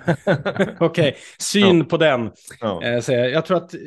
Okej, 0.79 1.09
okay. 1.09 1.13
syn 1.39 1.77
ja. 1.77 1.85
på 1.85 1.97
den. 1.97 2.31
Ja. 2.61 2.83
Eh, 2.83 3.15
jag 3.15 3.45
tror 3.45 3.57
att 3.57 3.73
eh, 3.73 3.79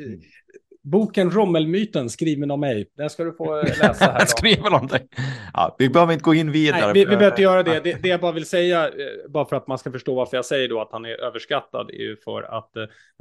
boken 0.83 1.31
Rommelmyten 1.31 2.09
skriven 2.09 2.51
av 2.51 2.59
mig, 2.59 2.91
den 2.97 3.09
ska 3.09 3.23
du 3.23 3.33
få 3.33 3.59
eh, 3.59 3.63
läsa 3.63 4.05
här. 4.05 4.25
skriven 4.27 4.73
om 4.73 4.87
dig. 4.87 5.07
Ja, 5.53 5.75
vi 5.79 5.89
behöver 5.89 6.13
inte 6.13 6.23
gå 6.23 6.33
in 6.33 6.51
vidare. 6.51 6.81
Nej, 6.81 6.93
vi, 6.93 6.99
vi 6.99 7.05
behöver 7.05 7.29
inte 7.29 7.41
göra 7.41 7.63
det. 7.63 7.79
det. 7.79 8.01
det. 8.01 8.09
jag 8.09 8.21
bara 8.21 8.31
vill 8.31 8.45
säga, 8.45 8.91
bara 9.29 9.45
för 9.45 9.55
att 9.55 9.67
man 9.67 9.77
ska 9.77 9.91
förstå 9.91 10.15
varför 10.15 10.37
jag 10.37 10.45
säger 10.45 10.69
då 10.69 10.81
att 10.81 10.91
han 10.91 11.05
är 11.05 11.21
överskattad, 11.21 11.89
är 11.89 12.03
ju 12.03 12.17
för 12.17 12.43
att 12.43 12.71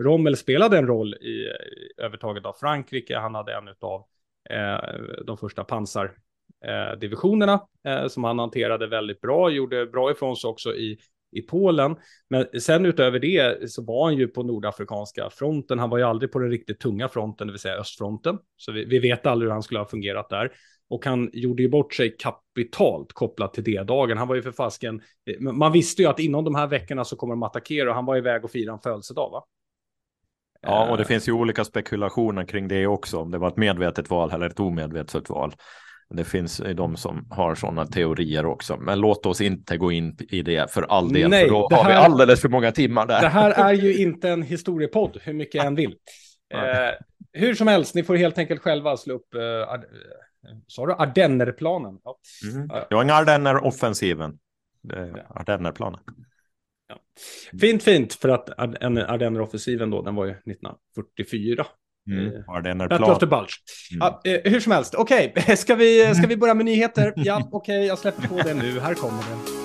Rommel 0.02 0.36
spelade 0.36 0.78
en 0.78 0.86
roll 0.86 1.14
i, 1.14 1.46
övertaget 2.02 2.46
av 2.46 2.52
Frankrike. 2.60 3.18
Han 3.18 3.34
hade 3.34 3.54
en 3.54 3.68
av 3.80 4.04
Eh, 4.50 4.78
de 5.26 5.36
första 5.36 5.64
pansardivisionerna 5.64 7.60
eh, 7.84 8.06
som 8.06 8.24
han 8.24 8.38
hanterade 8.38 8.86
väldigt 8.86 9.20
bra, 9.20 9.50
gjorde 9.50 9.86
bra 9.86 10.10
ifrån 10.10 10.36
sig 10.36 10.48
också 10.48 10.74
i, 10.74 10.98
i 11.32 11.42
Polen. 11.42 11.96
Men 12.30 12.60
sen 12.60 12.86
utöver 12.86 13.18
det 13.18 13.70
så 13.70 13.84
var 13.84 14.04
han 14.04 14.16
ju 14.16 14.28
på 14.28 14.42
nordafrikanska 14.42 15.30
fronten. 15.30 15.78
Han 15.78 15.90
var 15.90 15.98
ju 15.98 16.04
aldrig 16.04 16.32
på 16.32 16.38
den 16.38 16.50
riktigt 16.50 16.80
tunga 16.80 17.08
fronten, 17.08 17.46
det 17.46 17.52
vill 17.52 17.60
säga 17.60 17.76
östfronten. 17.76 18.38
Så 18.56 18.72
vi, 18.72 18.84
vi 18.84 18.98
vet 18.98 19.26
aldrig 19.26 19.46
hur 19.46 19.52
han 19.52 19.62
skulle 19.62 19.80
ha 19.80 19.86
fungerat 19.86 20.28
där. 20.28 20.52
Och 20.90 21.04
han 21.04 21.30
gjorde 21.32 21.62
ju 21.62 21.68
bort 21.68 21.94
sig 21.94 22.16
kapitalt 22.16 23.12
kopplat 23.12 23.54
till 23.54 23.64
det 23.64 23.82
dagen. 23.82 24.18
Han 24.18 24.28
var 24.28 24.34
ju 24.34 24.42
för 24.42 24.52
fasken, 24.52 25.02
eh, 25.30 25.40
man 25.40 25.72
visste 25.72 26.02
ju 26.02 26.08
att 26.08 26.20
inom 26.20 26.44
de 26.44 26.54
här 26.54 26.66
veckorna 26.66 27.04
så 27.04 27.16
kommer 27.16 27.34
de 27.34 27.42
attackera 27.42 27.88
och 27.88 27.94
han 27.94 28.06
var 28.06 28.16
iväg 28.16 28.44
och 28.44 28.50
firade 28.50 28.72
en 28.72 28.80
födelsedag 28.80 29.30
va? 29.30 29.44
Ja, 30.62 30.90
och 30.90 30.96
det 30.96 31.04
finns 31.04 31.28
ju 31.28 31.32
olika 31.32 31.64
spekulationer 31.64 32.44
kring 32.44 32.68
det 32.68 32.86
också, 32.86 33.18
om 33.18 33.30
det 33.30 33.38
var 33.38 33.48
ett 33.48 33.56
medvetet 33.56 34.10
val 34.10 34.30
eller 34.32 34.46
ett 34.46 34.60
omedvetet 34.60 35.30
val. 35.30 35.54
Det 36.14 36.24
finns 36.24 36.62
de 36.74 36.96
som 36.96 37.26
har 37.30 37.54
sådana 37.54 37.86
teorier 37.86 38.46
också, 38.46 38.76
men 38.76 39.00
låt 39.00 39.26
oss 39.26 39.40
inte 39.40 39.76
gå 39.76 39.92
in 39.92 40.16
i 40.30 40.42
det 40.42 40.72
för 40.72 40.82
all 40.82 41.12
del, 41.12 41.30
Nej, 41.30 41.44
för 41.44 41.50
då 41.50 41.68
har 41.70 41.84
här, 41.84 41.90
vi 41.90 41.96
alldeles 41.96 42.40
för 42.40 42.48
många 42.48 42.72
timmar 42.72 43.06
där. 43.06 43.20
Det 43.20 43.28
här 43.28 43.50
är 43.50 43.72
ju 43.72 43.96
inte 43.96 44.28
en 44.30 44.42
historiepodd, 44.42 45.18
hur 45.22 45.32
mycket 45.32 45.54
jag 45.54 45.66
än 45.66 45.74
vill. 45.74 45.96
Eh, 46.54 46.94
hur 47.32 47.54
som 47.54 47.66
helst, 47.66 47.94
ni 47.94 48.02
får 48.02 48.16
helt 48.16 48.38
enkelt 48.38 48.62
själva 48.62 48.96
slå 48.96 49.14
upp 49.14 49.34
eh, 49.34 49.40
sa 50.66 50.86
du 50.86 50.92
Ardennerplanen? 50.92 51.98
Ja. 52.04 52.18
Mm. 52.54 52.68
Det 52.68 52.94
var 52.94 53.02
en 53.02 53.10
Ardenner-offensiven. 53.10 54.38
Ardennerplanen. 55.28 56.00
Ja. 57.52 57.58
Fint, 57.58 57.82
fint, 57.82 58.14
för 58.14 58.28
att 58.28 58.58
Ardenner-offensiven 58.58 59.90
då, 59.90 60.02
den 60.02 60.14
var 60.14 60.24
ju 60.24 60.30
1944. 60.30 61.66
Mm. 62.10 62.26
Eh, 62.26 62.32
Ardennerplan. 62.48 63.00
Battle 63.00 63.14
of 63.14 63.18
the 63.18 63.26
Bulge. 63.26 63.52
Mm. 63.92 63.98
Ja, 64.00 64.20
eh, 64.24 64.52
hur 64.52 64.60
som 64.60 64.72
helst, 64.72 64.94
okej, 64.94 65.34
okay. 65.36 65.56
ska, 65.56 65.74
vi, 65.74 66.14
ska 66.14 66.26
vi 66.26 66.36
börja 66.36 66.54
med 66.54 66.64
nyheter? 66.64 67.12
Ja, 67.16 67.48
okej, 67.52 67.76
okay, 67.76 67.86
jag 67.86 67.98
släpper 67.98 68.28
på 68.28 68.36
det 68.36 68.54
nu. 68.54 68.80
Här 68.80 68.94
kommer 68.94 69.18
det. 69.18 69.59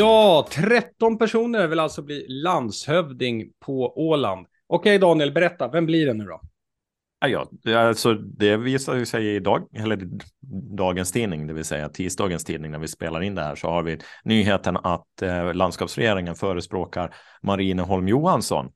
Ja, 0.00 0.46
13 0.50 1.18
personer 1.18 1.66
vill 1.66 1.78
alltså 1.78 2.02
bli 2.02 2.26
landshövding 2.28 3.44
på 3.64 3.92
Åland. 4.08 4.46
Okej 4.66 4.98
Daniel, 4.98 5.32
berätta, 5.32 5.68
vem 5.68 5.86
blir 5.86 6.06
det 6.06 6.14
nu 6.14 6.24
då? 6.24 6.40
Ja, 7.26 7.46
alltså 7.76 8.14
det 8.14 8.56
visar 8.56 8.94
ju 8.94 9.06
sig 9.06 9.34
idag, 9.34 9.68
eller 9.76 9.98
dagens 10.76 11.12
tidning, 11.12 11.46
det 11.46 11.52
vill 11.52 11.64
säga 11.64 11.88
tisdagens 11.88 12.44
tidning 12.44 12.70
när 12.70 12.78
vi 12.78 12.88
spelar 12.88 13.22
in 13.22 13.34
det 13.34 13.42
här, 13.42 13.54
så 13.54 13.68
har 13.68 13.82
vi 13.82 13.98
nyheten 14.24 14.76
att 14.76 15.22
eh, 15.22 15.54
landskapsregeringen 15.54 16.34
förespråkar 16.34 17.14
Marine 17.42 17.82
Holm 17.82 18.08
Johansson. 18.08 18.70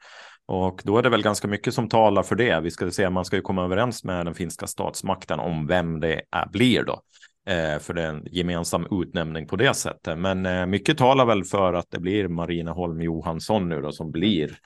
Och 0.46 0.80
då 0.84 0.98
är 0.98 1.02
det 1.02 1.08
väl 1.08 1.22
ganska 1.22 1.48
mycket 1.48 1.74
som 1.74 1.88
talar 1.88 2.22
för 2.22 2.36
det. 2.36 2.60
Vi 2.60 2.70
ska 2.70 2.90
se, 2.90 3.10
man 3.10 3.24
ska 3.24 3.36
ju 3.36 3.42
komma 3.42 3.64
överens 3.64 4.04
med 4.04 4.26
den 4.26 4.34
finska 4.34 4.66
statsmakten 4.66 5.40
om 5.40 5.66
vem 5.66 6.00
det 6.00 6.22
är, 6.30 6.48
blir 6.48 6.82
då. 6.82 7.00
Eh, 7.46 7.78
för 7.78 7.98
en 7.98 8.26
gemensam 8.30 8.86
utnämning 9.02 9.46
på 9.46 9.56
det 9.56 9.74
sättet. 9.74 10.18
Men 10.18 10.46
eh, 10.46 10.66
mycket 10.66 10.98
talar 10.98 11.26
väl 11.26 11.44
för 11.44 11.74
att 11.74 11.90
det 11.90 12.00
blir 12.00 12.28
Marina 12.28 12.72
Holm 12.72 13.00
Johansson 13.00 13.68
nu 13.68 13.80
då 13.80 13.92
som 13.92 14.10
blir 14.12 14.58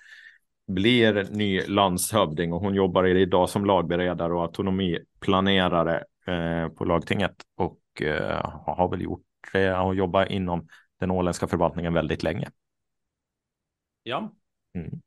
blir 0.67 1.27
ny 1.31 1.61
landshövding 1.61 2.53
och 2.53 2.61
hon 2.61 2.75
jobbar 2.75 3.05
idag 3.05 3.51
som 3.51 3.65
lagberedare 3.65 4.35
och 4.35 4.43
autonomiplanerare 4.43 6.05
eh, 6.27 6.69
på 6.69 6.85
lagtinget 6.85 7.35
och 7.57 7.79
har 8.67 8.89
väl 8.91 9.03
gjort 9.03 9.25
det 9.53 9.75
och 9.75 9.95
jobbat 9.95 10.31
inom 10.31 10.69
den 11.01 11.11
åländska 11.11 11.47
förvaltningen 11.47 11.95
väldigt 11.95 12.23
länge. 12.23 12.49
Ja. 14.03 14.33
Mm. 14.75 15.01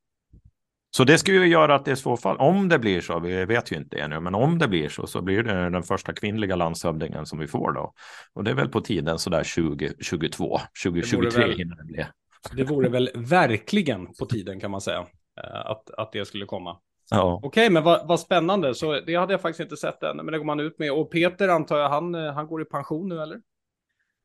Så 0.91 1.03
det 1.03 1.17
skulle 1.17 1.38
ju 1.38 1.48
göra 1.48 1.75
att 1.75 1.86
det 1.86 1.91
i 1.91 1.95
så 1.95 2.17
fall, 2.17 2.38
om 2.38 2.69
det 2.69 2.79
blir 2.79 3.01
så, 3.01 3.19
vi 3.19 3.45
vet 3.45 3.71
ju 3.71 3.75
inte 3.75 3.98
ännu, 3.98 4.19
men 4.19 4.36
om 4.36 4.60
det 4.60 4.67
blir 4.67 4.89
så, 4.89 5.07
så 5.07 5.21
blir 5.21 5.43
det 5.43 5.69
den 5.69 5.83
första 5.83 6.13
kvinnliga 6.13 6.55
landshövdingen 6.55 7.25
som 7.25 7.39
vi 7.39 7.48
får 7.48 7.71
då. 7.71 7.93
Och 8.33 8.43
det 8.43 8.51
är 8.51 8.55
väl 8.55 8.69
på 8.69 8.81
tiden 8.81 9.19
sådär 9.19 9.43
2022, 9.43 10.60
2023 10.83 11.48
det 11.48 11.53
hinner 11.53 11.75
det 11.75 11.83
bli. 11.83 12.05
Det 12.51 12.63
vore 12.63 12.89
väl 12.89 13.10
verkligen 13.15 14.13
på 14.19 14.25
tiden 14.25 14.60
kan 14.60 14.71
man 14.71 14.81
säga, 14.81 15.00
eh, 15.43 15.65
att, 15.65 15.89
att 15.89 16.12
det 16.12 16.25
skulle 16.25 16.45
komma. 16.45 16.77
Ja. 17.12 17.39
Okej, 17.43 17.69
men 17.69 17.83
vad, 17.83 18.07
vad 18.07 18.19
spännande. 18.19 18.75
Så 18.75 19.00
det 19.00 19.15
hade 19.15 19.33
jag 19.33 19.41
faktiskt 19.41 19.60
inte 19.60 19.77
sett 19.77 20.03
än. 20.03 20.15
Men 20.15 20.25
det 20.25 20.38
går 20.38 20.45
man 20.45 20.60
ut 20.60 20.79
med. 20.79 20.91
Och 20.91 21.12
Peter 21.12 21.48
antar 21.48 21.77
jag, 21.77 21.89
han, 21.89 22.15
eh, 22.15 22.33
han 22.33 22.48
går 22.48 22.62
i 22.62 22.65
pension 22.65 23.10
nu 23.10 23.21
eller? 23.21 23.39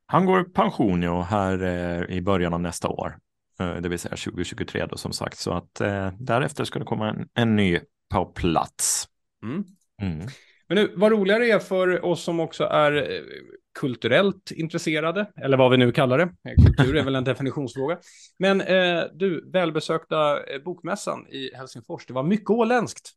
Han 0.06 0.26
går 0.26 0.40
i 0.40 0.44
pension 0.44 1.02
ja, 1.02 1.22
här 1.22 1.62
eh, 1.62 2.16
i 2.16 2.22
början 2.22 2.54
av 2.54 2.60
nästa 2.60 2.88
år. 2.88 3.16
Eh, 3.60 3.76
det 3.76 3.88
vill 3.88 3.98
säga 3.98 4.16
2023 4.16 4.86
då 4.86 4.96
som 4.96 5.12
sagt. 5.12 5.38
Så 5.38 5.52
att 5.52 5.80
eh, 5.80 6.10
därefter 6.18 6.64
ska 6.64 6.78
det 6.78 6.84
komma 6.84 7.08
en, 7.08 7.28
en 7.34 7.56
ny 7.56 7.80
på 8.14 8.24
plats. 8.24 9.08
Mm. 9.42 9.64
Mm. 10.02 10.26
Men 10.68 10.76
nu, 10.76 10.92
vad 10.96 11.12
roligare 11.12 11.46
är 11.46 11.58
för 11.58 12.04
oss 12.04 12.22
som 12.22 12.40
också 12.40 12.64
är 12.64 12.96
eh, 12.96 13.20
kulturellt 13.80 14.50
intresserade, 14.50 15.26
eller 15.36 15.56
vad 15.56 15.70
vi 15.70 15.76
nu 15.76 15.92
kallar 15.92 16.18
det. 16.18 16.24
Eh, 16.24 16.64
kultur 16.64 16.96
är 16.96 17.04
väl 17.04 17.14
en 17.14 17.24
definitionsfråga. 17.34 17.98
Men 18.38 18.60
eh, 18.60 19.02
du, 19.14 19.50
välbesökta 19.50 20.38
bokmässan 20.64 21.26
i 21.26 21.54
Helsingfors, 21.54 22.06
det 22.06 22.12
var 22.12 22.22
mycket 22.22 22.50
åländskt. 22.50 23.12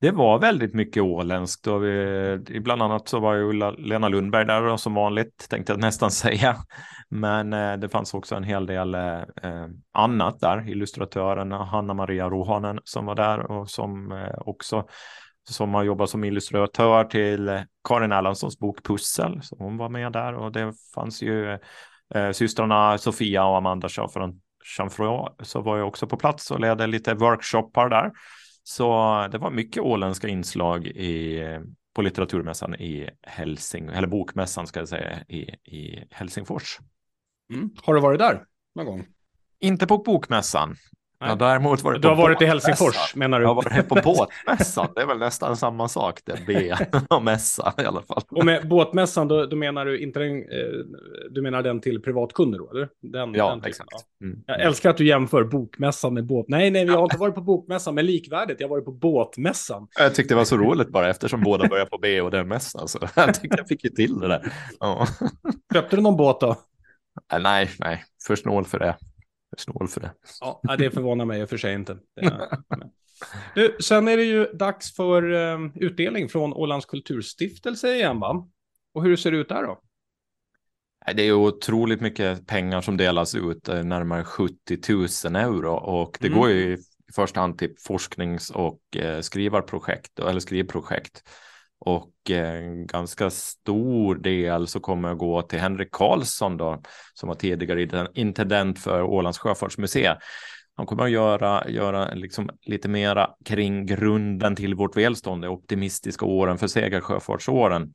Det 0.00 0.10
var 0.10 0.38
väldigt 0.38 0.74
mycket 0.74 1.02
åländskt 1.02 1.66
och 1.66 1.84
vi, 1.84 2.60
bland 2.60 2.82
annat 2.82 3.08
så 3.08 3.20
var 3.20 3.34
ju 3.34 3.52
Lena 3.78 4.08
Lundberg 4.08 4.44
där 4.44 4.62
och 4.62 4.80
som 4.80 4.94
vanligt 4.94 5.46
tänkte 5.50 5.72
jag 5.72 5.80
nästan 5.80 6.10
säga. 6.10 6.56
Men 7.08 7.52
eh, 7.52 7.72
det 7.72 7.88
fanns 7.88 8.14
också 8.14 8.34
en 8.34 8.44
hel 8.44 8.66
del 8.66 8.94
eh, 8.94 9.18
eh 9.18 9.66
annat 9.92 10.40
där. 10.40 10.68
Illustratören 10.68 11.52
Hanna 11.52 11.94
Maria 11.94 12.28
Rohanen 12.30 12.80
som 12.84 13.06
var 13.06 13.14
där 13.14 13.50
och 13.50 13.70
som 13.70 14.12
eh, 14.12 14.38
också 14.38 14.86
som 15.48 15.74
har 15.74 15.82
jobbat 15.82 16.10
som 16.10 16.24
illustratör 16.24 17.04
till 17.04 17.48
eh, 17.48 17.60
Karin 17.88 18.12
Erlandssons 18.12 18.58
bok 18.58 18.82
Pussel. 18.82 19.42
Så 19.42 19.56
hon 19.58 19.76
var 19.76 19.88
med 19.88 20.12
där 20.12 20.34
och 20.34 20.52
det 20.52 20.72
fanns 20.94 21.22
ju 21.22 21.58
eh, 22.14 22.30
systrarna 22.32 22.98
Sofia 22.98 23.44
och 23.44 23.56
Amanda 23.56 23.88
från 23.88 24.40
så 25.42 25.60
var 25.60 25.78
jag 25.78 25.88
också 25.88 26.06
på 26.06 26.16
plats 26.16 26.50
och 26.50 26.60
ledde 26.60 26.86
lite 26.86 27.14
workshoppar 27.14 27.88
där. 27.88 28.10
Så 28.70 29.28
det 29.32 29.38
var 29.38 29.50
mycket 29.50 29.82
åländska 29.82 30.28
inslag 30.28 30.86
i, 30.86 31.42
på 31.94 32.02
litteraturmässan 32.02 32.74
i 32.74 33.10
Helsing, 33.22 33.86
eller 33.86 34.08
bokmässan 34.08 34.66
ska 34.66 34.80
jag 34.80 34.88
säga, 34.88 35.24
i, 35.28 35.40
i 35.76 36.04
Helsingfors. 36.10 36.78
Mm. 37.52 37.70
Har 37.82 37.94
du 37.94 38.00
varit 38.00 38.18
där 38.18 38.44
någon 38.74 38.86
gång? 38.86 39.06
Inte 39.60 39.86
på 39.86 39.98
bokmässan, 39.98 40.76
Ja, 41.20 41.34
däremot 41.34 41.82
var 41.82 41.92
det 41.92 41.98
du 41.98 42.08
har 42.08 42.16
varit 42.16 42.42
i 42.42 42.44
Helsingfors 42.44 43.14
menar 43.14 43.38
du? 43.38 43.44
Jag 43.44 43.54
har 43.54 43.54
varit 43.54 43.88
på 43.88 43.94
båtmässan, 44.04 44.88
det 44.94 45.02
är 45.02 45.06
väl 45.06 45.18
nästan 45.18 45.56
samma 45.56 45.88
sak 45.88 46.20
det, 46.24 46.38
B 46.46 46.74
och 47.08 47.22
mässa 47.22 47.74
i 47.78 47.84
alla 47.84 48.02
fall. 48.02 48.22
Och 48.30 48.44
med 48.44 48.68
båtmässan, 48.68 49.28
då, 49.28 49.46
då 49.46 49.56
menar 49.56 49.86
du 49.86 49.98
inte 49.98 50.18
den, 50.18 50.36
eh, 50.36 50.44
du 51.30 51.42
menar 51.42 51.62
den 51.62 51.80
till 51.80 52.02
privatkunder 52.02 52.58
då, 52.58 52.70
eller? 52.70 52.88
Den, 53.02 53.34
ja, 53.34 53.50
den 53.50 53.64
exakt. 53.64 53.90
Mm. 54.24 54.42
Jag 54.46 54.60
älskar 54.60 54.90
att 54.90 54.96
du 54.96 55.06
jämför 55.06 55.44
bokmässan 55.44 56.14
med 56.14 56.26
båt. 56.26 56.46
Nej, 56.48 56.70
nej, 56.70 56.84
vi 56.84 56.92
har 56.92 57.02
inte 57.02 57.18
varit 57.18 57.34
på 57.34 57.40
bokmässan, 57.40 57.94
men 57.94 58.06
likvärdigt, 58.06 58.60
jag 58.60 58.68
har 58.68 58.70
varit 58.76 58.84
på 58.84 58.92
båtmässan. 58.92 59.88
Jag 59.98 60.14
tyckte 60.14 60.34
det 60.34 60.38
var 60.38 60.44
så 60.44 60.56
roligt 60.56 60.88
bara 60.88 61.10
eftersom 61.10 61.40
båda 61.40 61.68
börjar 61.68 61.86
på 61.86 61.98
B 61.98 62.20
och 62.20 62.30
den 62.30 62.48
mässan, 62.48 62.88
så 62.88 62.98
jag 63.16 63.34
tyckte 63.34 63.56
jag 63.58 63.68
fick 63.68 63.84
ju 63.84 63.90
till 63.90 64.20
det 64.20 64.28
där. 64.28 64.52
Ja. 64.80 65.06
Köpte 65.72 65.96
du 65.96 66.02
någon 66.02 66.16
båt 66.16 66.40
då? 66.40 66.56
Nej, 67.40 67.70
nej, 67.78 68.04
för 68.26 68.36
snål 68.36 68.64
för 68.64 68.78
det 68.78 68.96
snål 69.60 69.88
för 69.88 70.00
det. 70.00 70.12
Ja, 70.40 70.76
det 70.78 70.90
förvånar 70.90 71.24
mig 71.24 71.40
i 71.40 71.44
och 71.44 71.48
för 71.48 71.56
sig 71.56 71.74
inte. 71.74 71.98
Du, 73.54 73.76
sen 73.80 74.08
är 74.08 74.16
det 74.16 74.24
ju 74.24 74.44
dags 74.44 74.96
för 74.96 75.22
um, 75.32 75.72
utdelning 75.74 76.28
från 76.28 76.52
Ålands 76.52 76.86
kulturstiftelse 76.86 77.94
igen, 77.94 78.20
va? 78.20 78.48
Och 78.94 79.02
hur 79.02 79.16
ser 79.16 79.30
det 79.30 79.36
ut 79.36 79.48
där 79.48 79.62
då? 79.62 79.80
Det 81.14 81.22
är 81.22 81.32
otroligt 81.32 82.00
mycket 82.00 82.46
pengar 82.46 82.80
som 82.80 82.96
delas 82.96 83.34
ut, 83.34 83.68
eh, 83.68 83.84
närmare 83.84 84.24
70 84.24 84.78
000 84.88 85.36
euro 85.36 85.72
och 85.72 86.18
det 86.20 86.26
mm. 86.26 86.38
går 86.38 86.50
ju 86.50 86.72
i 86.72 86.78
första 87.14 87.40
hand 87.40 87.58
till 87.58 87.74
forsknings 87.78 88.50
och 88.50 88.96
eh, 88.96 89.20
skrivarprojekt 89.20 90.18
eller 90.18 90.40
skrivprojekt. 90.40 91.22
Och 91.80 92.30
en 92.30 92.80
eh, 92.80 92.86
ganska 92.86 93.30
stor 93.30 94.14
del 94.14 94.66
så 94.66 94.80
kommer 94.80 95.12
att 95.12 95.18
gå 95.18 95.42
till 95.42 95.58
Henrik 95.58 95.90
Karlsson 95.92 96.56
då, 96.56 96.82
som 97.14 97.28
var 97.28 97.36
tidigare 97.36 98.08
intendent 98.14 98.78
för 98.78 99.02
Ålands 99.02 99.38
sjöfartsmuseum. 99.38 100.16
Han 100.76 100.86
kommer 100.86 101.04
att 101.04 101.10
göra, 101.10 101.68
göra 101.68 102.14
liksom 102.14 102.50
lite 102.62 102.88
mera 102.88 103.30
kring 103.44 103.86
grunden 103.86 104.56
till 104.56 104.74
vårt 104.74 104.96
välstånd, 104.96 105.42
de 105.42 105.48
optimistiska 105.48 106.26
åren 106.26 106.58
för 106.58 106.66
segersjöfartsåren 106.66 107.92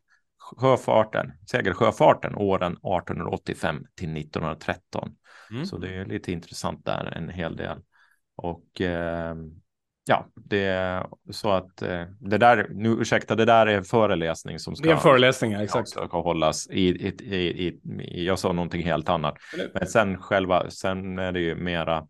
sjöfarten, 0.58 1.32
segersjöfarten 1.51 2.36
åren 2.36 2.72
1885 2.72 3.86
till 3.96 4.18
1913. 4.18 5.15
Mm. 5.51 5.65
Så 5.65 5.77
det 5.77 5.96
är 5.96 6.06
lite 6.06 6.32
intressant 6.32 6.86
där 6.86 7.13
en 7.18 7.30
hel 7.30 7.56
del. 7.56 7.77
Och 8.36 8.82
eh, 8.82 9.36
ja, 10.05 10.25
det 10.35 10.63
är 10.63 11.07
så 11.31 11.51
att 11.51 11.81
eh, 11.81 12.01
det 12.19 12.38
där, 12.38 12.67
nu 12.69 12.89
ursäkta, 12.89 13.35
det 13.35 13.45
där 13.45 13.67
är 13.67 13.77
en 13.77 13.83
föreläsning 13.83 14.59
som 14.59 14.75
ska, 14.75 14.83
det 14.83 14.91
är 14.91 14.95
en 14.95 15.01
föreläsning, 15.01 15.51
ja, 15.51 15.63
exakt. 15.63 15.89
ska 15.89 16.21
hållas 16.21 16.67
i, 16.71 16.81
i, 16.81 17.07
i, 17.07 17.67
i, 17.67 18.25
jag 18.25 18.39
sa 18.39 18.51
någonting 18.51 18.83
helt 18.83 19.09
annat. 19.09 19.35
Men 19.74 19.88
sen 19.88 20.17
själva, 20.17 20.69
sen 20.69 21.19
är 21.19 21.31
det 21.31 21.39
ju 21.39 21.55
mera 21.55 22.07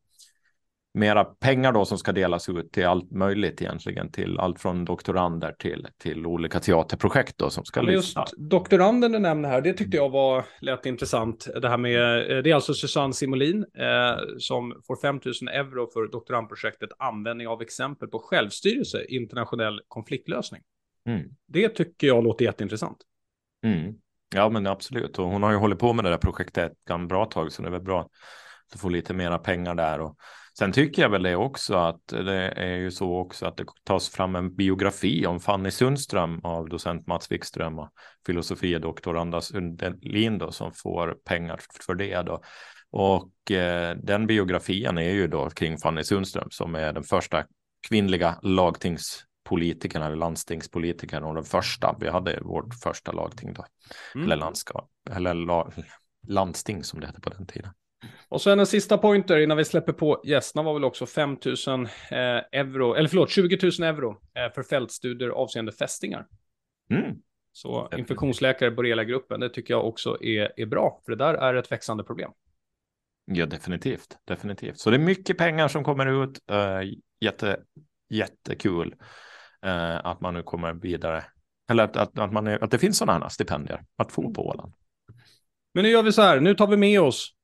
mera 0.95 1.23
pengar 1.23 1.71
då 1.71 1.85
som 1.85 1.97
ska 1.97 2.11
delas 2.11 2.49
ut 2.49 2.71
till 2.71 2.85
allt 2.85 3.11
möjligt 3.11 3.61
egentligen, 3.61 4.11
till 4.11 4.39
allt 4.39 4.59
från 4.59 4.85
doktorander 4.85 5.51
till, 5.59 5.87
till 5.97 6.25
olika 6.25 6.59
teaterprojekt 6.59 7.37
då 7.37 7.49
som 7.49 7.65
ska 7.65 7.91
just 7.91 8.07
lyssna. 8.07 8.25
doktoranden 8.37 9.11
du 9.11 9.19
nämnde 9.19 9.47
här, 9.47 9.61
det 9.61 9.73
tyckte 9.73 9.97
jag 9.97 10.09
var 10.09 10.45
lätt 10.61 10.85
intressant. 10.85 11.47
Det 11.61 11.69
här 11.69 11.77
med, 11.77 12.31
eh, 12.31 12.43
det 12.43 12.51
är 12.51 12.55
alltså 12.55 12.73
Susanne 12.73 13.13
Simolin 13.13 13.65
eh, 13.77 14.17
som 14.37 14.81
får 14.87 14.95
5 15.01 15.19
000 15.25 15.33
euro 15.47 15.89
för 15.93 16.11
doktorandprojektet 16.11 16.89
användning 16.99 17.47
av 17.47 17.61
exempel 17.61 18.07
på 18.07 18.19
självstyrelse, 18.19 19.05
internationell 19.09 19.81
konfliktlösning. 19.87 20.61
Mm. 21.09 21.21
Det 21.47 21.69
tycker 21.69 22.07
jag 22.07 22.23
låter 22.23 22.45
jätteintressant. 22.45 22.97
Mm. 23.63 23.93
Ja, 24.35 24.49
men 24.49 24.67
absolut. 24.67 25.19
Och 25.19 25.25
hon 25.25 25.43
har 25.43 25.51
ju 25.51 25.57
hållit 25.57 25.79
på 25.79 25.93
med 25.93 26.05
det 26.05 26.09
där 26.09 26.17
projektet 26.17 26.71
ett 26.89 27.07
bra 27.07 27.25
tag, 27.25 27.51
så 27.51 27.61
det 27.61 27.67
är 27.67 27.71
väl 27.71 27.81
bra 27.81 28.09
att 28.73 28.79
få 28.79 28.89
lite 28.89 29.13
mera 29.13 29.37
pengar 29.37 29.75
där. 29.75 29.99
Och 29.99 30.17
Sen 30.57 30.71
tycker 30.71 31.01
jag 31.01 31.09
väl 31.09 31.23
det 31.23 31.35
också 31.35 31.75
att 31.75 32.07
det 32.07 32.49
är 32.49 32.75
ju 32.75 32.91
så 32.91 33.17
också 33.17 33.45
att 33.45 33.57
det 33.57 33.65
tas 33.83 34.09
fram 34.09 34.35
en 34.35 34.55
biografi 34.55 35.25
om 35.25 35.39
Fanny 35.39 35.71
Sundström 35.71 36.39
av 36.43 36.69
docent 36.69 37.07
Mats 37.07 37.31
Wikström 37.31 37.79
och 37.79 37.89
filosofie 38.25 38.79
doktor 38.79 39.17
Anders 39.17 39.43
Sundelin 39.43 40.37
då 40.37 40.51
som 40.51 40.71
får 40.73 41.17
pengar 41.25 41.59
för 41.85 41.95
det 41.95 42.21
då. 42.21 42.41
Och 42.91 43.51
eh, 43.51 43.97
den 43.97 44.27
biografin 44.27 44.97
är 44.97 45.11
ju 45.11 45.27
då 45.27 45.49
kring 45.49 45.77
Fanny 45.77 46.03
Sundström 46.03 46.47
som 46.51 46.75
är 46.75 46.93
den 46.93 47.03
första 47.03 47.45
kvinnliga 47.89 48.39
lagtingspolitikern 48.41 50.01
eller 50.01 50.15
landstingspolitikern 50.15 51.23
och 51.23 51.35
den 51.35 51.43
första. 51.43 51.95
Vi 51.99 52.09
hade 52.09 52.39
vårt 52.41 52.75
första 52.83 53.11
lagting 53.11 53.53
då. 53.53 53.65
Mm. 54.15 54.25
Eller 54.25 54.35
landskap, 54.35 54.89
eller 55.11 55.33
la, 55.33 55.71
landsting 56.27 56.83
som 56.83 56.99
det 56.99 57.07
hette 57.07 57.21
på 57.21 57.29
den 57.29 57.47
tiden. 57.47 57.71
Och 58.29 58.41
så 58.41 58.49
en 58.49 58.65
sista 58.65 58.97
pointer 58.97 59.37
innan 59.37 59.57
vi 59.57 59.65
släpper 59.65 59.93
på 59.93 60.21
gästerna 60.25 60.63
var 60.63 60.73
väl 60.73 60.83
också 60.83 61.05
5 61.05 61.37
000 61.67 61.83
eh, 62.11 62.19
euro, 62.51 62.93
eller 62.93 63.09
förlåt 63.09 63.29
20 63.29 63.59
000 63.79 63.89
euro 63.89 64.09
eh, 64.11 64.53
för 64.53 64.63
fältstudier 64.63 65.29
avseende 65.29 65.71
fästingar. 65.71 66.27
Mm. 66.89 67.15
Så 67.51 67.89
infektionsläkare, 67.97 68.71
borrelia-gruppen, 68.71 69.39
det 69.39 69.49
tycker 69.49 69.73
jag 69.73 69.87
också 69.87 70.23
är, 70.23 70.51
är 70.55 70.65
bra, 70.65 71.01
för 71.05 71.11
det 71.11 71.17
där 71.17 71.33
är 71.33 71.53
ett 71.53 71.71
växande 71.71 72.03
problem. 72.03 72.31
Ja, 73.25 73.45
definitivt, 73.45 74.17
definitivt. 74.25 74.79
Så 74.79 74.89
det 74.89 74.97
är 74.97 74.99
mycket 74.99 75.37
pengar 75.37 75.67
som 75.67 75.83
kommer 75.83 76.23
ut. 76.23 76.39
Uh, 76.51 76.93
jätte, 77.19 77.59
jättekul 78.09 78.95
uh, 79.65 80.05
att 80.05 80.21
man 80.21 80.33
nu 80.33 80.43
kommer 80.43 80.73
vidare. 80.73 81.23
Eller 81.69 81.83
att, 81.83 81.97
att, 81.97 82.19
att, 82.19 82.33
man 82.33 82.47
att 82.47 82.71
det 82.71 82.77
finns 82.77 82.97
sådana 82.97 83.25
här 83.25 83.29
stipendier 83.29 83.83
att 83.97 84.11
få 84.11 84.33
på 84.33 84.47
Åland. 84.47 84.73
Men 85.73 85.83
nu 85.83 85.89
gör 85.89 86.03
vi 86.03 86.11
så 86.11 86.21
här, 86.21 86.39
nu 86.39 86.55
tar 86.55 86.67
vi 86.67 86.77
med 86.77 87.01
oss 87.01 87.35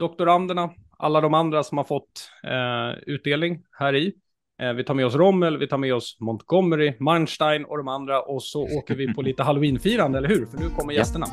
doktoranderna, 0.00 0.70
alla 0.98 1.20
de 1.20 1.34
andra 1.34 1.62
som 1.62 1.78
har 1.78 1.84
fått 1.84 2.30
eh, 2.44 3.02
utdelning 3.06 3.62
här 3.78 3.94
i. 3.94 4.12
Eh, 4.62 4.72
vi 4.72 4.84
tar 4.84 4.94
med 4.94 5.06
oss 5.06 5.14
Rommel, 5.14 5.58
vi 5.58 5.68
tar 5.68 5.78
med 5.78 5.94
oss 5.94 6.16
Montgomery, 6.20 6.96
Manstein 7.00 7.64
och 7.64 7.78
de 7.78 7.88
andra 7.88 8.22
och 8.22 8.42
så 8.42 8.62
åker 8.78 8.94
vi 8.94 9.14
på 9.14 9.22
lite 9.22 9.42
halloweenfirande, 9.42 10.18
eller 10.18 10.28
hur? 10.28 10.46
För 10.46 10.58
nu 10.58 10.68
kommer 10.68 10.92
gästerna. 10.92 11.26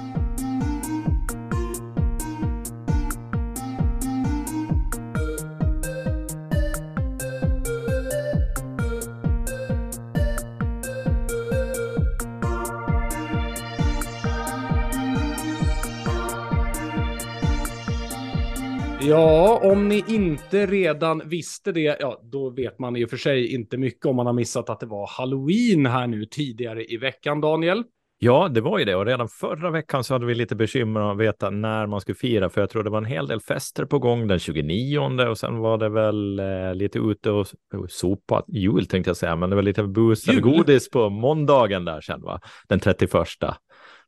Ja, 19.09 19.59
om 19.63 19.87
ni 19.87 20.03
inte 20.07 20.65
redan 20.65 21.21
visste 21.25 21.71
det, 21.71 21.97
ja, 21.99 22.21
då 22.23 22.49
vet 22.49 22.79
man 22.79 22.95
i 22.95 23.05
och 23.05 23.09
för 23.09 23.17
sig 23.17 23.53
inte 23.53 23.77
mycket 23.77 24.05
om 24.05 24.15
man 24.15 24.25
har 24.25 24.33
missat 24.33 24.69
att 24.69 24.79
det 24.79 24.85
var 24.85 25.07
halloween 25.07 25.85
här 25.85 26.07
nu 26.07 26.25
tidigare 26.25 26.85
i 26.85 26.97
veckan, 26.97 27.41
Daniel. 27.41 27.83
Ja, 28.19 28.47
det 28.47 28.61
var 28.61 28.79
ju 28.79 28.85
det. 28.85 28.95
Och 28.95 29.05
redan 29.05 29.27
förra 29.27 29.71
veckan 29.71 30.03
så 30.03 30.13
hade 30.13 30.25
vi 30.25 30.35
lite 30.35 30.55
bekymmer 30.55 31.11
att 31.11 31.17
veta 31.17 31.49
när 31.49 31.87
man 31.87 32.01
skulle 32.01 32.15
fira, 32.15 32.49
för 32.49 32.61
jag 32.61 32.69
tror 32.69 32.83
det 32.83 32.89
var 32.89 32.97
en 32.97 33.05
hel 33.05 33.27
del 33.27 33.39
fester 33.39 33.85
på 33.85 33.99
gång 33.99 34.27
den 34.27 34.39
29 34.39 34.99
och 35.29 35.37
sen 35.37 35.57
var 35.57 35.77
det 35.77 35.89
väl 35.89 36.39
eh, 36.39 36.73
lite 36.73 36.99
ute 36.99 37.31
och 37.31 37.47
sopa, 37.89 38.43
jul 38.47 38.85
tänkte 38.85 39.09
jag 39.09 39.17
säga, 39.17 39.35
men 39.35 39.49
det 39.49 39.55
var 39.55 39.63
lite 39.63 39.83
bus 39.83 40.27
eller 40.27 40.41
godis 40.41 40.89
på 40.89 41.09
måndagen 41.09 41.85
där 41.85 42.01
sen, 42.01 42.21
va? 42.21 42.39
Den 42.67 42.79
31. 42.79 43.11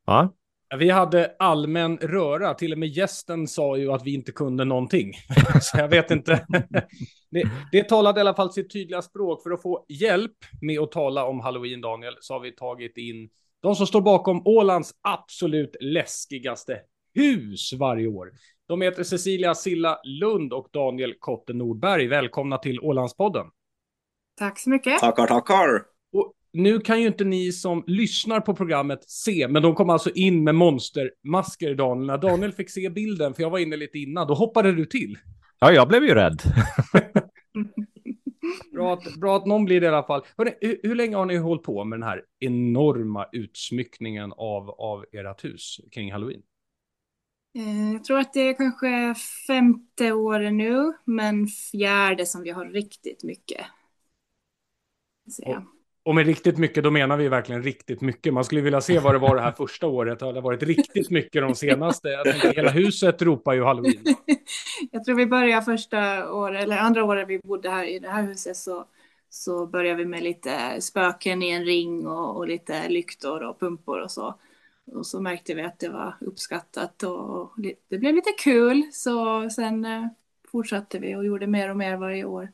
Ja, 0.06 0.34
vi 0.77 0.89
hade 0.89 1.36
allmän 1.39 1.97
röra, 1.97 2.53
till 2.53 2.71
och 2.71 2.79
med 2.79 2.89
gästen 2.89 3.47
sa 3.47 3.77
ju 3.77 3.91
att 3.91 4.05
vi 4.05 4.13
inte 4.13 4.32
kunde 4.32 4.65
någonting. 4.65 5.13
Så 5.62 5.77
jag 5.77 5.88
vet 5.88 6.12
inte. 6.12 6.45
Det, 7.32 7.43
det 7.71 7.84
talade 7.84 8.19
i 8.19 8.21
alla 8.21 8.34
fall 8.34 8.53
sitt 8.53 8.73
tydliga 8.73 9.01
språk. 9.01 9.43
För 9.43 9.51
att 9.51 9.62
få 9.62 9.86
hjälp 9.89 10.38
med 10.62 10.79
att 10.79 10.91
tala 10.91 11.25
om 11.25 11.39
halloween, 11.39 11.82
Daniel, 11.82 12.17
så 12.19 12.34
har 12.34 12.39
vi 12.39 12.51
tagit 12.51 12.97
in 12.97 13.29
de 13.62 13.75
som 13.75 13.88
står 13.88 14.01
bakom 14.01 14.41
Ålands 14.45 14.93
absolut 15.01 15.75
läskigaste 15.79 16.79
hus 17.13 17.73
varje 17.73 18.08
år. 18.08 18.32
De 18.67 18.82
heter 18.82 19.03
Cecilia 19.03 19.55
Silla 19.55 19.99
Lund 20.03 20.53
och 20.53 20.67
Daniel 20.73 21.13
Kotte 21.19 21.53
Nordberg. 21.53 22.08
Välkomna 22.08 22.58
till 22.58 22.79
Ålandspodden. 22.79 23.45
Tack 24.38 24.60
så 24.60 24.69
mycket. 24.69 24.99
Tackar, 24.99 25.27
tackar 25.27 25.99
nu 26.54 26.80
kan 26.80 27.02
ju 27.02 27.08
inte 27.08 27.24
ni 27.24 27.52
som 27.52 27.84
lyssnar 27.88 28.40
på 28.40 28.56
programmet 28.56 29.10
se, 29.10 29.48
men 29.48 29.64
de 29.64 29.76
kom 29.76 29.90
alltså 29.90 30.10
in 30.10 30.44
med 30.44 30.56
monstermasker, 30.56 31.76
Daniel. 31.76 32.08
När 32.08 32.18
Daniel 32.18 32.52
fick 32.52 32.70
se 32.70 32.90
bilden, 32.90 33.34
för 33.34 33.44
jag 33.44 33.50
var 33.50 33.60
inne 33.60 33.76
lite 33.76 34.00
innan, 34.00 34.28
då 34.28 34.34
hoppade 34.34 34.72
du 34.72 34.86
till. 34.86 35.18
Ja, 35.60 35.72
jag 35.72 35.88
blev 35.88 36.04
ju 36.04 36.14
rädd. 36.14 36.42
bra, 38.74 38.94
att, 38.94 39.16
bra 39.16 39.38
att 39.38 39.46
någon 39.46 39.66
blir 39.66 39.82
det 39.82 39.86
i 39.86 39.90
alla 39.90 40.04
fall. 40.04 40.22
Hörrni, 40.38 40.52
hur, 40.62 40.80
hur, 40.84 40.96
länge 40.96 41.16
har 41.16 41.26
ni 41.26 41.38
hållit 41.38 41.64
på 41.64 41.84
med 41.84 42.00
den 42.00 42.08
här 42.08 42.24
enorma 42.40 43.26
utsmyckningen 43.32 44.32
av, 44.32 44.70
av 44.70 45.06
ert 45.12 45.44
hus 45.44 45.80
kring 45.92 46.12
halloween? 46.12 46.42
Eh, 47.56 47.94
jag 47.94 48.04
tror 48.04 48.20
att 48.20 48.34
det 48.34 48.40
är 48.40 48.54
kanske 48.54 49.16
femte 49.48 50.12
året 50.12 50.54
nu, 50.54 50.94
men 51.06 51.48
fjärde 51.48 52.26
som 52.26 52.42
vi 52.42 52.50
har 52.50 52.66
riktigt 52.66 53.24
mycket. 53.24 53.66
Så, 55.30 55.64
och 56.10 56.15
med 56.15 56.26
riktigt 56.26 56.58
mycket, 56.58 56.84
då 56.84 56.91
menar 56.91 57.17
vi 57.17 57.28
verkligen 57.28 57.63
riktigt 57.63 58.02
mycket. 58.02 58.34
Man 58.34 58.43
skulle 58.45 58.62
vilja 58.62 58.82
se 58.82 59.00
vad 59.00 59.15
det 59.15 59.19
var 59.19 59.36
det 59.36 59.41
här 59.41 59.52
första 59.52 59.88
året. 59.88 60.19
Det 60.19 60.26
har 60.26 60.41
varit 60.41 60.63
riktigt 60.63 61.10
mycket 61.10 61.41
de 61.41 61.56
senaste. 61.56 62.08
Jag 62.08 62.24
tänkte, 62.24 62.54
hela 62.56 62.69
huset 62.69 63.22
ropar 63.22 63.54
ju 63.54 63.63
halloween. 63.63 64.04
Jag 64.91 65.04
tror 65.04 65.15
vi 65.15 65.26
började 65.26 65.65
första 65.65 66.32
året, 66.34 66.63
eller 66.63 66.78
andra 66.78 67.04
året 67.04 67.28
vi 67.28 67.39
bodde 67.39 67.69
här 67.69 67.84
i 67.84 68.00
det 68.00 68.10
här 68.10 68.24
huset 68.24 68.58
så, 68.58 68.86
så 69.30 69.65
började 69.65 69.98
vi 69.98 70.06
med 70.06 70.24
lite 70.24 70.82
spöken 70.82 71.43
i 71.43 71.50
en 71.50 71.65
ring 71.65 72.08
och, 72.08 72.38
och 72.38 72.48
lite 72.48 72.89
lyktor 72.89 73.43
och 73.43 73.60
pumpor 73.60 74.02
och 74.02 74.12
så. 74.12 74.36
Och 74.86 75.06
så 75.06 75.22
märkte 75.22 75.54
vi 75.54 75.62
att 75.62 75.80
det 75.80 75.89
var 75.89 76.15
uppskattat 76.22 77.04
och 77.04 77.54
det 77.89 77.98
blev 77.98 78.15
lite 78.15 78.32
kul. 78.43 78.84
Så 78.91 79.50
sen 79.50 79.86
eh, 79.86 80.08
fortsatte 80.52 81.00
vi 81.00 81.15
och 81.15 81.26
gjorde 81.26 81.48
mer 81.48 81.69
och 81.69 81.78
mer 81.78 81.98
varje 81.98 82.26
år. 82.26 82.50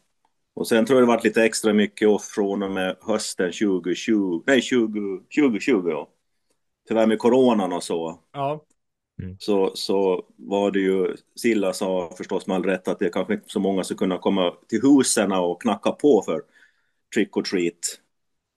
Och 0.56 0.68
sen 0.68 0.86
tror 0.86 1.00
jag 1.00 1.08
det 1.08 1.14
varit 1.14 1.24
lite 1.24 1.44
extra 1.44 1.74
mycket 1.74 2.08
off 2.08 2.26
från 2.26 2.64
och 2.64 2.72
med 2.72 2.98
hösten 3.02 3.52
2020, 3.52 4.44
nej 4.46 4.62
20, 4.62 5.20
2020 5.42 5.90
ja. 5.90 6.10
Tyvärr 6.88 7.08
med 7.08 7.20
coronan 7.20 7.74
och 7.74 7.84
så. 7.84 8.20
Ja. 8.32 8.66
Mm. 9.22 9.36
Så, 9.40 9.72
så 9.76 10.26
var 10.36 10.72
det 10.72 10.80
ju, 10.80 11.16
Silla 11.36 11.74
sa 11.74 12.14
förstås 12.18 12.48
med 12.48 12.56
all 12.56 12.64
rätt 12.64 12.88
att 12.88 13.00
det 13.00 13.10
kanske 13.10 13.34
inte 13.34 13.50
så 13.50 13.60
många 13.60 13.84
ska 13.84 13.96
kunna 13.96 14.18
komma 14.18 14.54
till 14.68 14.82
husen 14.82 15.32
och 15.32 15.62
knacka 15.62 15.92
på 15.92 16.22
för 16.22 16.44
trick 17.16 17.38
or 17.38 17.42
treat. 17.42 18.00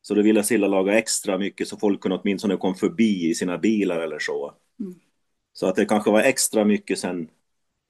Så 0.02 0.14
då 0.14 0.22
ville 0.22 0.42
Silla 0.42 0.66
laga 0.66 0.98
extra 0.98 1.38
mycket 1.38 1.68
så 1.68 1.76
folk 1.76 2.00
kunde 2.00 2.18
åtminstone 2.18 2.56
komma 2.56 2.74
förbi 2.74 3.30
i 3.30 3.34
sina 3.34 3.58
bilar 3.58 4.00
eller 4.00 4.18
så. 4.18 4.54
Mm. 4.80 4.94
Så 5.52 5.66
att 5.66 5.76
det 5.76 5.84
kanske 5.84 6.10
var 6.10 6.20
extra 6.20 6.64
mycket 6.64 6.98
sen 6.98 7.30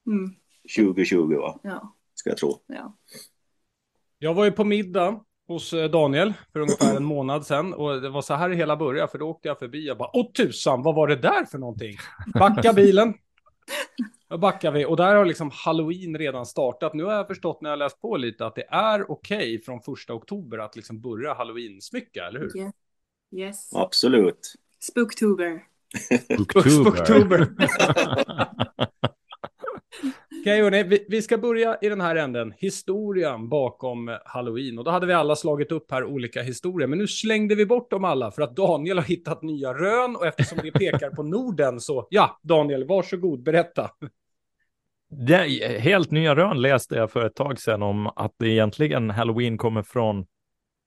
mm. 0.06 0.34
2020 0.76 1.34
va? 1.34 1.60
Ja. 1.62 1.94
Ska 2.14 2.30
jag 2.30 2.38
tro. 2.38 2.60
Ja. 2.66 2.96
Jag 4.18 4.34
var 4.34 4.44
ju 4.44 4.50
på 4.50 4.64
middag 4.64 5.20
hos 5.48 5.72
eh, 5.72 5.90
Daniel 5.90 6.32
för 6.52 6.60
ungefär 6.60 6.96
en 6.96 7.04
månad 7.04 7.46
sedan 7.46 7.74
och 7.74 8.00
det 8.00 8.08
var 8.08 8.22
så 8.22 8.34
här 8.34 8.50
hela 8.50 8.76
började 8.76 9.08
för 9.08 9.18
då 9.18 9.28
åkte 9.28 9.48
jag 9.48 9.58
förbi 9.58 9.90
och 9.90 9.96
bara 9.96 10.10
åh 10.12 10.32
tusan 10.32 10.82
vad 10.82 10.94
var 10.94 11.08
det 11.08 11.16
där 11.16 11.44
för 11.44 11.58
någonting? 11.58 11.96
Backa 12.34 12.72
bilen. 12.72 13.14
Då 14.28 14.38
backar 14.38 14.70
vi 14.70 14.84
och 14.84 14.96
där 14.96 15.14
har 15.14 15.24
liksom 15.24 15.50
halloween 15.54 16.18
redan 16.18 16.46
startat. 16.46 16.94
Nu 16.94 17.04
har 17.04 17.12
jag 17.12 17.26
förstått 17.26 17.62
när 17.62 17.70
jag 17.70 17.78
läst 17.78 18.00
på 18.00 18.16
lite 18.16 18.46
att 18.46 18.54
det 18.54 18.66
är 18.70 19.10
okej 19.10 19.36
okay 19.36 19.62
från 19.62 19.80
första 19.80 20.14
oktober 20.14 20.58
att 20.58 20.76
liksom 20.76 21.00
börja 21.00 21.34
halloween-smycka, 21.34 22.26
eller 22.26 22.40
hur? 22.40 22.56
Yeah. 22.56 22.70
Yes. 23.36 23.70
Absolut. 23.74 24.54
Spooktober. 24.80 25.62
Oktober. 26.38 27.48
Okej, 30.40 30.64
okay, 30.64 30.82
vi, 30.82 31.04
vi 31.08 31.22
ska 31.22 31.38
börja 31.38 31.78
i 31.82 31.88
den 31.88 32.00
här 32.00 32.16
änden. 32.16 32.54
Historien 32.58 33.48
bakom 33.48 34.18
Halloween. 34.24 34.78
Och 34.78 34.84
då 34.84 34.90
hade 34.90 35.06
vi 35.06 35.12
alla 35.12 35.36
slagit 35.36 35.72
upp 35.72 35.90
här 35.90 36.04
olika 36.04 36.42
historier. 36.42 36.88
Men 36.88 36.98
nu 36.98 37.06
slängde 37.06 37.54
vi 37.54 37.66
bort 37.66 37.90
dem 37.90 38.04
alla 38.04 38.30
för 38.30 38.42
att 38.42 38.56
Daniel 38.56 38.98
har 38.98 39.04
hittat 39.04 39.42
nya 39.42 39.74
rön. 39.74 40.16
Och 40.16 40.26
eftersom 40.26 40.58
det 40.62 40.70
pekar 40.70 41.10
på 41.10 41.22
Norden 41.22 41.80
så, 41.80 42.06
ja, 42.10 42.38
Daniel, 42.42 42.86
varsågod, 42.86 43.42
berätta. 43.42 43.90
Det, 45.10 45.36
helt 45.80 46.10
nya 46.10 46.34
rön 46.34 46.60
läste 46.62 46.94
jag 46.94 47.10
för 47.10 47.26
ett 47.26 47.34
tag 47.34 47.60
sedan 47.60 47.82
om 47.82 48.06
att 48.06 48.34
det 48.38 48.48
egentligen 48.48 49.10
Halloween 49.10 49.58
kommer 49.58 49.82
från, 49.82 50.26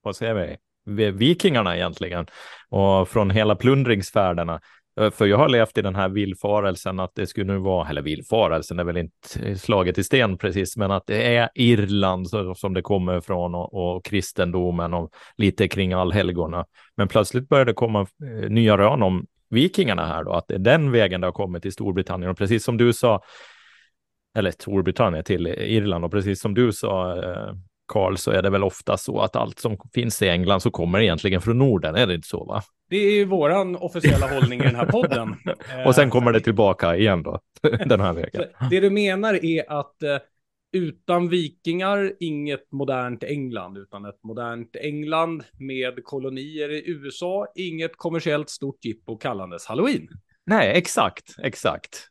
vad 0.03 0.15
säger 0.15 0.57
vi, 0.85 1.11
vikingarna 1.11 1.75
egentligen. 1.75 2.25
Och 2.69 3.09
från 3.09 3.31
hela 3.31 3.55
plundringsfärderna. 3.55 4.61
Eh, 4.99 5.12
för 5.12 5.25
jag 5.25 5.38
har 5.38 5.49
levt 5.49 5.77
i 5.77 5.82
den 5.82 5.95
här 5.95 6.10
villfarelsen 6.10 6.99
att 6.99 7.15
det 7.15 7.27
skulle 7.27 7.54
nu 7.54 7.60
vara, 7.60 7.89
eller 7.89 8.01
villfarelsen 8.01 8.80
är 8.80 8.84
väl 8.84 8.97
inte 8.97 9.56
slaget 9.56 9.97
i 9.97 10.04
sten 10.04 10.38
precis, 10.38 10.77
men 10.77 10.91
att 10.91 11.08
det 11.08 11.36
är 11.36 11.49
Irland 11.56 12.27
som 12.56 12.73
det 12.73 12.82
kommer 12.82 13.17
ifrån 13.17 13.56
och, 13.56 13.73
och 13.73 14.06
kristendomen 14.06 14.93
och 14.93 15.10
lite 15.38 15.67
kring 15.67 15.93
allhelgona. 15.93 16.65
Men 16.97 17.08
plötsligt 17.08 17.49
började 17.49 17.71
det 17.71 17.75
komma 17.75 18.01
eh, 18.01 18.49
nya 18.49 18.77
rön 18.77 19.04
om 19.04 19.25
vikingarna 19.49 20.06
här 20.06 20.23
då, 20.23 20.34
att 20.34 20.47
det 20.47 20.56
är 20.56 20.60
den 20.60 20.91
vägen 20.91 21.21
det 21.21 21.27
har 21.27 21.32
kommit 21.32 21.62
till 21.62 21.71
Storbritannien. 21.71 22.32
Och 22.32 22.38
precis 22.38 22.63
som 22.63 22.77
du 22.77 22.93
sa, 22.93 23.21
eller 24.38 24.51
Storbritannien 24.51 25.23
till 25.23 25.47
Irland 25.47 26.06
och 26.06 26.12
precis 26.12 26.41
som 26.41 26.54
du 26.54 26.73
sa, 26.73 27.23
eh, 27.23 27.54
Karl, 27.91 28.15
så 28.15 28.32
är 28.32 28.41
det 28.41 28.49
väl 28.49 28.63
ofta 28.63 28.97
så 28.97 29.19
att 29.19 29.36
allt 29.36 29.60
som 29.60 29.77
finns 29.93 30.21
i 30.21 30.27
England 30.30 30.62
så 30.62 30.71
kommer 30.71 31.01
egentligen 31.01 31.41
från 31.41 31.58
Norden, 31.58 31.95
är 31.95 32.08
det 32.08 32.15
inte 32.15 32.27
så 32.27 32.45
va? 32.45 32.63
Det 32.89 32.97
är 32.97 33.12
ju 33.12 33.25
våran 33.25 33.75
officiella 33.75 34.27
hållning 34.27 34.60
i 34.60 34.63
den 34.63 34.75
här 34.75 34.86
podden. 34.86 35.36
och 35.86 35.95
sen 35.95 36.10
kommer 36.10 36.32
det 36.34 36.39
tillbaka 36.39 36.95
igen 36.95 37.23
då, 37.23 37.39
den 37.86 38.01
här 38.01 38.13
vägen. 38.13 38.43
Det 38.69 38.80
du 38.80 38.89
menar 38.89 39.45
är 39.45 39.71
att 39.80 40.04
eh, 40.04 40.17
utan 40.73 41.30
vikingar, 41.30 42.13
inget 42.19 42.71
modernt 42.71 43.23
England, 43.23 43.77
utan 43.77 44.06
ett 44.06 44.23
modernt 44.23 44.75
England 44.75 45.43
med 45.60 46.04
kolonier 46.04 46.69
i 46.69 46.89
USA, 46.89 47.47
inget 47.56 47.91
kommersiellt 47.97 48.49
stort 48.49 48.86
jippo 48.86 49.17
kallandes 49.17 49.65
halloween. 49.65 50.08
Nej, 50.45 50.77
exakt, 50.77 51.36
exakt. 51.43 52.08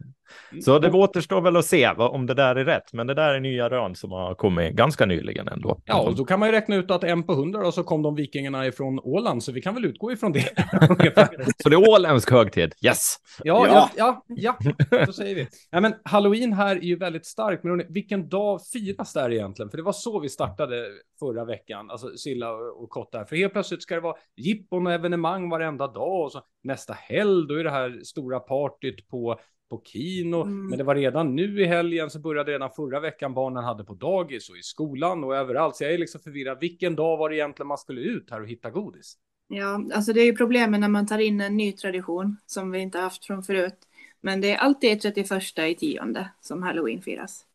Mm. 0.51 0.63
Så 0.63 0.79
det 0.79 0.91
återstår 0.91 1.41
väl 1.41 1.57
att 1.57 1.65
se 1.65 1.89
om 1.89 2.27
det 2.27 2.35
där 2.35 2.57
är 2.57 2.65
rätt, 2.65 2.93
men 2.93 3.07
det 3.07 3.15
där 3.15 3.35
är 3.35 3.41
nya 3.41 3.71
rön 3.71 3.95
som 3.95 4.13
har 4.13 4.35
kommit 4.35 4.73
ganska 4.73 5.07
nyligen 5.07 5.49
ändå. 5.49 5.81
Ja, 5.85 6.01
och 6.01 6.17
då 6.17 6.25
kan 6.25 6.41
man 6.41 6.49
ju 6.49 6.53
räkna 6.53 6.77
ut 6.77 6.91
att 6.91 7.05
en 7.05 7.23
på 7.23 7.35
hundra 7.35 7.67
och 7.67 7.75
så 7.75 7.83
kom 7.83 8.03
de 8.03 8.15
vikingarna 8.15 8.67
ifrån 8.67 9.01
Åland, 9.01 9.43
så 9.43 9.53
vi 9.53 9.63
kan 9.63 9.75
väl 9.75 9.85
utgå 9.85 10.13
ifrån 10.13 10.33
det. 10.33 10.43
så 11.63 11.69
det 11.69 11.77
är 11.77 11.89
åländsk 11.89 12.31
högtid, 12.31 12.75
yes! 12.85 13.17
Ja, 13.45 13.67
ja, 13.67 13.91
ja, 13.97 14.25
ja, 14.27 14.59
ja 14.91 15.07
så 15.07 15.13
säger 15.13 15.35
vi. 15.35 15.49
Ja, 15.71 15.81
men 15.81 15.95
halloween 16.05 16.53
här 16.53 16.77
är 16.77 16.81
ju 16.81 16.97
väldigt 16.97 17.27
starkt, 17.27 17.65
men 17.65 17.83
vilken 17.89 18.29
dag 18.29 18.61
firas 18.73 19.13
det 19.13 19.21
här 19.21 19.33
egentligen? 19.33 19.71
För 19.71 19.77
det 19.77 19.83
var 19.83 19.93
så 19.93 20.21
vi 20.21 20.29
startade 20.29 20.87
förra 21.19 21.45
veckan, 21.45 21.91
alltså 21.91 22.17
Silla 22.17 22.53
och 22.53 22.91
Kott 22.91 23.13
där, 23.13 23.25
för 23.25 23.37
helt 23.37 23.53
plötsligt 23.53 23.83
ska 23.83 23.95
det 23.95 24.01
vara 24.01 24.17
jippon 24.37 24.87
och 24.87 24.93
evenemang 24.93 25.51
varenda 25.51 25.87
dag 25.87 26.25
och 26.25 26.33
så 26.33 26.41
nästa 26.63 26.93
helg, 26.93 27.47
då 27.49 27.55
är 27.55 27.65
det 27.65 27.71
här 27.71 28.01
stora 28.05 28.41
partyt 28.41 29.09
på 29.09 29.41
på 29.71 29.83
kino, 29.85 30.43
mm. 30.43 30.67
men 30.67 30.79
det 30.79 30.85
var 30.85 30.95
redan 30.95 31.37
nu 31.37 31.63
i 31.63 31.67
helgen 31.67 32.11
så 32.11 32.19
började 32.19 32.53
redan 32.53 32.71
förra 32.71 33.01
veckan 33.01 33.35
barnen 33.35 33.65
hade 33.65 33.85
på 33.85 33.95
dagis 33.95 34.51
och 34.51 34.57
i 34.57 34.63
skolan 34.63 35.25
och 35.25 35.37
överallt. 35.37 35.77
Så 35.77 35.85
jag 35.85 35.93
är 35.93 35.99
liksom 35.99 36.21
förvirrad. 36.21 36.59
Vilken 36.61 36.97
dag 36.97 37.17
var 37.17 37.29
det 37.29 37.37
egentligen 37.37 37.67
man 37.67 37.79
skulle 37.79 38.01
ut 38.01 38.31
här 38.31 38.41
och 38.41 38.49
hitta 38.49 38.71
godis? 38.71 39.17
Ja, 39.49 39.85
alltså 39.95 40.13
det 40.13 40.21
är 40.21 40.25
ju 40.25 40.37
problemet 40.37 40.81
när 40.81 40.89
man 40.89 41.07
tar 41.07 41.19
in 41.19 41.41
en 41.41 41.57
ny 41.57 41.73
tradition 41.73 42.37
som 42.47 42.71
vi 42.71 42.79
inte 42.79 42.99
haft 42.99 43.25
från 43.25 43.43
förut. 43.43 43.79
Men 44.21 44.41
det 44.41 44.55
är 44.55 44.57
alltid 44.57 45.01
31 45.01 45.59
i 45.59 45.75
tionde 45.75 46.31
som 46.41 46.63
halloween 46.63 47.03
firas. 47.03 47.47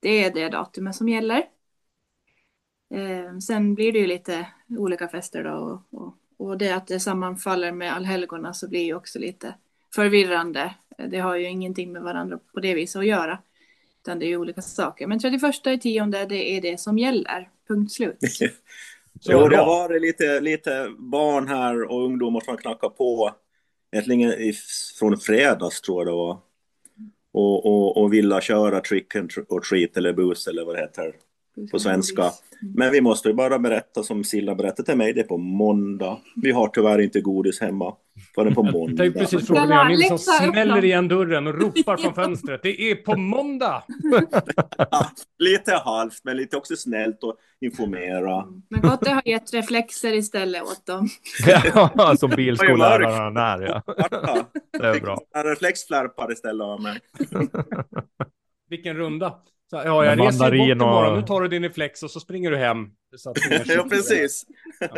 Det 0.00 0.24
är 0.24 0.34
det 0.34 0.48
datumet 0.48 0.94
som 0.94 1.08
gäller. 1.08 1.42
Eh, 2.94 3.38
sen 3.38 3.74
blir 3.74 3.92
det 3.92 3.98
ju 3.98 4.06
lite 4.06 4.48
olika 4.68 5.08
fester 5.08 5.44
då 5.44 5.50
och, 5.50 6.00
och, 6.00 6.14
och 6.36 6.58
det 6.58 6.70
att 6.70 6.86
det 6.86 7.00
sammanfaller 7.00 7.72
med 7.72 7.94
allhelgona 7.94 8.54
så 8.54 8.68
blir 8.68 8.84
ju 8.84 8.94
också 8.94 9.18
lite 9.18 9.54
förvirrande. 9.94 10.74
Det 11.10 11.18
har 11.18 11.36
ju 11.36 11.48
ingenting 11.48 11.92
med 11.92 12.02
varandra 12.02 12.38
på 12.54 12.60
det 12.60 12.74
viset 12.74 13.00
att 13.00 13.06
göra. 13.06 13.38
Utan 14.02 14.18
det 14.18 14.26
är 14.26 14.28
ju 14.28 14.36
olika 14.36 14.62
saker. 14.62 15.06
Men 15.06 15.18
31 15.18 15.66
i 15.66 15.78
tionde, 15.78 16.26
det 16.26 16.56
är 16.56 16.60
det 16.60 16.80
som 16.80 16.98
gäller. 16.98 17.48
Punkt 17.68 17.92
slut. 17.92 18.18
jo, 19.20 19.48
det 19.48 19.56
har 19.56 19.66
varit 19.66 20.02
lite, 20.02 20.40
lite 20.40 20.88
barn 20.98 21.48
här 21.48 21.82
och 21.82 22.04
ungdomar 22.04 22.40
som 22.40 22.50
har 22.50 22.58
knackat 22.58 22.96
på. 22.96 23.34
Egentligen 23.92 24.52
från 24.98 25.16
fredags 25.16 25.80
tror 25.80 26.00
jag 26.00 26.06
det 26.06 26.16
var. 26.16 26.38
Och, 27.32 27.66
och, 27.66 28.02
och 28.02 28.12
vilja 28.12 28.40
köra 28.40 28.80
trick 28.80 29.16
and 29.16 29.30
treat 29.68 29.96
eller 29.96 30.12
bus 30.12 30.46
eller 30.46 30.64
vad 30.64 30.74
det 30.74 30.80
heter 30.80 31.14
på 31.70 31.78
svenska. 31.78 32.22
Mm. 32.22 32.74
Men 32.74 32.92
vi 32.92 33.00
måste 33.00 33.28
ju 33.28 33.34
bara 33.34 33.58
berätta 33.58 34.02
som 34.02 34.24
Silla 34.24 34.54
berättade 34.54 34.86
till 34.86 34.96
mig, 34.96 35.12
det 35.12 35.20
är 35.20 35.24
på 35.24 35.38
måndag. 35.38 36.18
Vi 36.42 36.50
har 36.50 36.68
tyvärr 36.68 37.00
inte 37.00 37.20
godis 37.20 37.60
hemma 37.60 37.94
förrän 38.34 38.54
på 38.54 38.62
måndag. 38.62 39.04
Jag 39.04 39.14
precis 39.14 39.46
fråga 39.46 39.64
Lennart 39.64 39.88
Nilsson 39.88 40.18
smäller 40.18 40.84
igen 40.84 41.08
dörren 41.08 41.46
och 41.46 41.54
ropar 41.54 41.96
från 41.96 42.14
fönstret. 42.24 42.62
Det 42.62 42.90
är 42.90 42.94
på 42.94 43.16
måndag! 43.16 43.82
lite 45.38 45.72
halvt, 45.84 46.20
men 46.24 46.36
lite 46.36 46.56
också 46.56 46.76
snällt 46.76 47.22
och 47.22 47.36
informera. 47.60 48.44
Men 48.70 48.80
Gotte 48.80 49.10
har 49.10 49.22
gett 49.28 49.54
reflexer 49.54 50.12
istället 50.12 50.62
åt 50.62 50.86
dem. 50.86 51.08
ja, 51.74 52.16
som 52.16 52.30
bilskolläraren 52.30 53.36
är. 53.36 53.62
Ja. 53.62 53.82
Det 54.72 54.86
är 54.86 55.00
bra. 55.00 55.20
Reflexflärpar 55.34 56.32
istället 56.32 56.64
av 56.64 56.82
mig. 56.82 57.00
Vilken 58.68 58.96
runda. 58.96 59.34
Så, 59.74 59.82
ja, 59.84 60.04
jag 60.04 60.20
reser 60.20 60.58
bort 60.58 60.68
imorgon, 60.68 61.12
och... 61.12 61.16
nu 61.16 61.26
tar 61.26 61.40
du 61.40 61.48
din 61.48 61.62
reflex 61.62 62.02
och 62.02 62.10
så 62.10 62.20
springer 62.20 62.50
du 62.50 62.56
hem. 62.56 62.90
Så 63.16 63.30
att 63.30 63.36
ja, 63.66 63.86
precis. 63.90 64.46
Ja. 64.80 64.88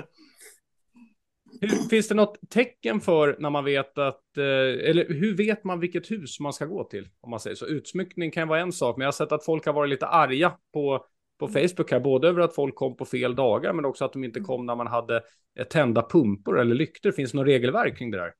Hur, 1.60 1.68
finns 1.68 2.08
det 2.08 2.14
något 2.14 2.38
tecken 2.50 3.00
för 3.00 3.36
när 3.38 3.50
man 3.50 3.64
vet 3.64 3.98
att, 3.98 4.36
eh, 4.36 4.44
eller 4.88 5.08
hur 5.08 5.36
vet 5.36 5.64
man 5.64 5.80
vilket 5.80 6.10
hus 6.10 6.40
man 6.40 6.52
ska 6.52 6.64
gå 6.64 6.84
till? 6.84 7.08
Om 7.20 7.30
man 7.30 7.40
säger 7.40 7.56
så. 7.56 7.66
Utsmyckning 7.66 8.30
kan 8.30 8.48
vara 8.48 8.60
en 8.60 8.72
sak, 8.72 8.96
men 8.96 9.04
jag 9.04 9.06
har 9.06 9.12
sett 9.12 9.32
att 9.32 9.44
folk 9.44 9.66
har 9.66 9.72
varit 9.72 9.90
lite 9.90 10.06
arga 10.06 10.52
på, 10.72 11.04
på 11.38 11.48
Facebook 11.48 11.90
här, 11.90 12.00
både 12.00 12.28
över 12.28 12.40
att 12.40 12.54
folk 12.54 12.74
kom 12.74 12.96
på 12.96 13.04
fel 13.04 13.34
dagar, 13.34 13.72
men 13.72 13.84
också 13.84 14.04
att 14.04 14.12
de 14.12 14.24
inte 14.24 14.40
kom 14.40 14.66
när 14.66 14.76
man 14.76 14.86
hade 14.86 15.22
eh, 15.58 15.66
tända 15.66 16.02
pumpor 16.02 16.60
eller 16.60 16.74
lyktor. 16.74 17.12
Finns 17.12 17.32
det 17.32 17.38
något 17.38 17.46
regelverk 17.46 17.98
kring 17.98 18.10
det 18.10 18.18
där? 18.18 18.32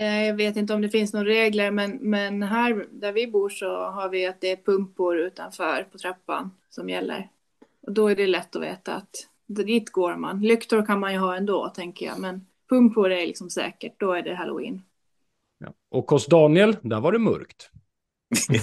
Eh, 0.00 0.26
jag 0.26 0.34
vet 0.34 0.56
inte 0.56 0.74
om 0.74 0.80
det 0.80 0.88
finns 0.88 1.12
några 1.12 1.28
regler, 1.28 1.70
men, 1.70 1.98
men 2.00 2.42
här 2.42 2.86
där 2.90 3.12
vi 3.12 3.26
bor 3.26 3.48
så 3.48 3.84
har 3.84 4.08
vi 4.08 4.26
att 4.26 4.40
det 4.40 4.50
är 4.50 4.56
pumpor 4.56 5.18
utanför 5.18 5.86
på 5.92 5.98
trappan 5.98 6.50
som 6.70 6.88
gäller. 6.88 7.28
Och 7.82 7.92
då 7.92 8.08
är 8.08 8.16
det 8.16 8.26
lätt 8.26 8.56
att 8.56 8.62
veta 8.62 8.94
att 8.94 9.28
dit 9.46 9.90
går 9.90 10.16
man. 10.16 10.40
Lyktor 10.40 10.86
kan 10.86 11.00
man 11.00 11.12
ju 11.12 11.18
ha 11.18 11.36
ändå, 11.36 11.68
tänker 11.68 12.06
jag, 12.06 12.20
men 12.20 12.46
pumpor 12.68 13.10
är 13.10 13.26
liksom 13.26 13.50
säkert, 13.50 14.00
då 14.00 14.12
är 14.12 14.22
det 14.22 14.34
halloween. 14.34 14.82
Ja. 15.58 15.72
Och 15.90 16.10
hos 16.10 16.26
Daniel, 16.26 16.76
där 16.82 17.00
var 17.00 17.12
det 17.12 17.18
mörkt. 17.18 17.70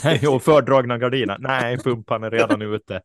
Nej, 0.03 0.27
och 0.27 0.43
fördragna 0.43 0.97
gardiner. 0.97 1.37
Nej, 1.39 1.77
pumpan 1.77 2.23
är 2.23 2.31
redan 2.31 2.61
ute. 2.61 3.01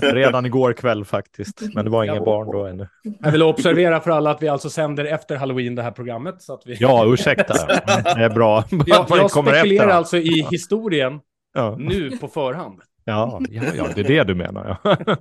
Redan 0.00 0.46
igår 0.46 0.72
kväll 0.72 1.04
faktiskt. 1.04 1.62
Men 1.74 1.84
det 1.84 1.90
var 1.90 2.04
inga 2.04 2.20
barn 2.20 2.52
då 2.52 2.66
ännu. 2.66 2.88
Jag 3.20 3.32
vill 3.32 3.42
observera 3.42 4.00
för 4.00 4.10
alla 4.10 4.30
att 4.30 4.42
vi 4.42 4.48
alltså 4.48 4.70
sänder 4.70 5.04
efter 5.04 5.36
halloween 5.36 5.74
det 5.74 5.82
här 5.82 5.90
programmet. 5.90 6.42
Så 6.42 6.54
att 6.54 6.62
vi... 6.66 6.76
Ja, 6.80 7.04
ursäkta. 7.06 7.54
Det 7.86 8.24
är 8.24 8.30
bra. 8.30 8.64
Jag, 8.86 9.06
jag 9.10 9.30
spekulerar 9.30 9.64
efter. 9.64 9.88
alltså 9.88 10.16
i 10.16 10.46
historien 10.50 11.20
ja. 11.54 11.76
nu 11.78 12.10
på 12.10 12.28
förhand. 12.28 12.80
Ja, 13.04 13.40
ja, 13.50 13.62
ja, 13.76 13.86
det 13.94 14.00
är 14.00 14.04
det 14.04 14.24
du 14.24 14.34
menar. 14.34 14.78
Ja. 14.82 14.96